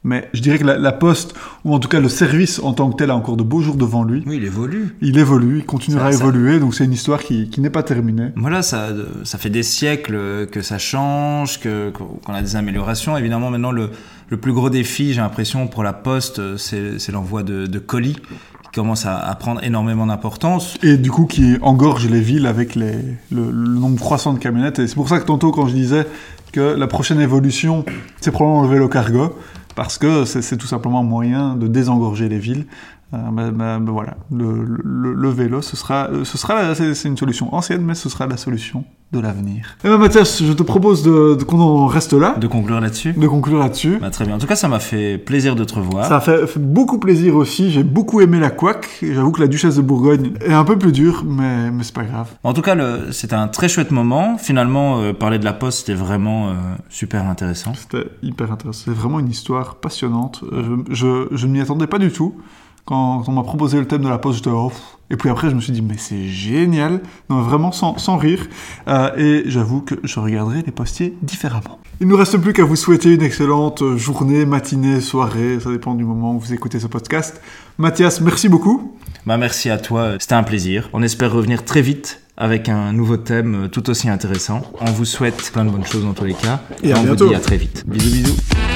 [0.03, 2.89] mais je dirais que la, la poste, ou en tout cas le service en tant
[2.89, 4.23] que tel, a encore de beaux jours devant lui.
[4.25, 4.95] Oui, il évolue.
[5.01, 7.83] Il évolue, il continuera à ça- évoluer, donc c'est une histoire qui, qui n'est pas
[7.83, 8.29] terminée.
[8.35, 8.87] Voilà, ça,
[9.23, 13.15] ça fait des siècles que ça change, que qu'on a des améliorations.
[13.17, 13.89] Évidemment, maintenant le,
[14.29, 18.15] le plus gros défi, j'ai l'impression pour la Poste, c'est c'est l'envoi de, de colis
[18.63, 20.77] qui commence à, à prendre énormément d'importance.
[20.81, 22.93] Et du coup, qui engorge les villes avec les,
[23.31, 24.79] le, le nombre croissant de camionnettes.
[24.79, 26.07] Et c'est pour ça que tantôt, quand je disais
[26.53, 27.85] que la prochaine évolution,
[28.21, 29.37] c'est probablement le vélo cargo,
[29.75, 32.65] parce que c'est tout simplement un moyen de désengorger les villes.
[33.13, 37.81] Euh, voilà, le, le- le vélo, ce sera, euh, ce sera c'est une solution ancienne,
[37.83, 39.75] mais ce sera la solution de l'avenir.
[39.83, 43.11] Eh ben Mathias, je te propose de, de- qu'on en reste là, De conclure là-dessus
[43.11, 43.97] de conclure là-dessus.
[43.99, 44.35] bah, Très bien.
[44.35, 46.05] En tout cas, ça m'a fait plaisir de te revoir.
[46.05, 47.71] Ça a fait, fait beaucoup plaisir aussi.
[47.71, 48.87] J'ai beaucoup aimé la couac.
[49.01, 52.05] J'avoue que la Duchesse de Bourgogne est un peu plus dure, mais, mais c'est pas
[52.05, 52.29] grave.
[52.45, 52.77] En tout cas,
[53.11, 54.37] c'était un très chouette moment.
[54.37, 56.53] Finalement, euh, parler de la Poste, c'était vraiment euh,
[56.87, 57.73] super intéressant.
[57.73, 58.83] C'était hyper intéressant.
[58.85, 60.45] C'est vraiment une histoire passionnante.
[60.49, 62.35] Je, je, je ne m'y attendais pas du tout.
[62.85, 64.71] Quand on m'a proposé le thème de la poste, j'étais oh.
[65.09, 67.01] Et puis après, je me suis dit, mais c'est génial.
[67.29, 68.47] Non, vraiment sans, sans rire.
[68.87, 71.79] Euh, et j'avoue que je regarderai les postiers différemment.
[71.99, 75.59] Il ne nous reste plus qu'à vous souhaiter une excellente journée, matinée, soirée.
[75.59, 77.41] Ça dépend du moment où vous écoutez ce podcast.
[77.77, 78.97] Mathias, merci beaucoup.
[79.25, 80.13] Bah, merci à toi.
[80.19, 80.89] C'était un plaisir.
[80.93, 84.61] On espère revenir très vite avec un nouveau thème euh, tout aussi intéressant.
[84.79, 86.61] On vous souhaite plein de bonnes choses dans tous les cas.
[86.81, 87.25] Et à on bientôt.
[87.25, 87.83] vous dit à très vite.
[87.85, 88.70] Bisous bisous.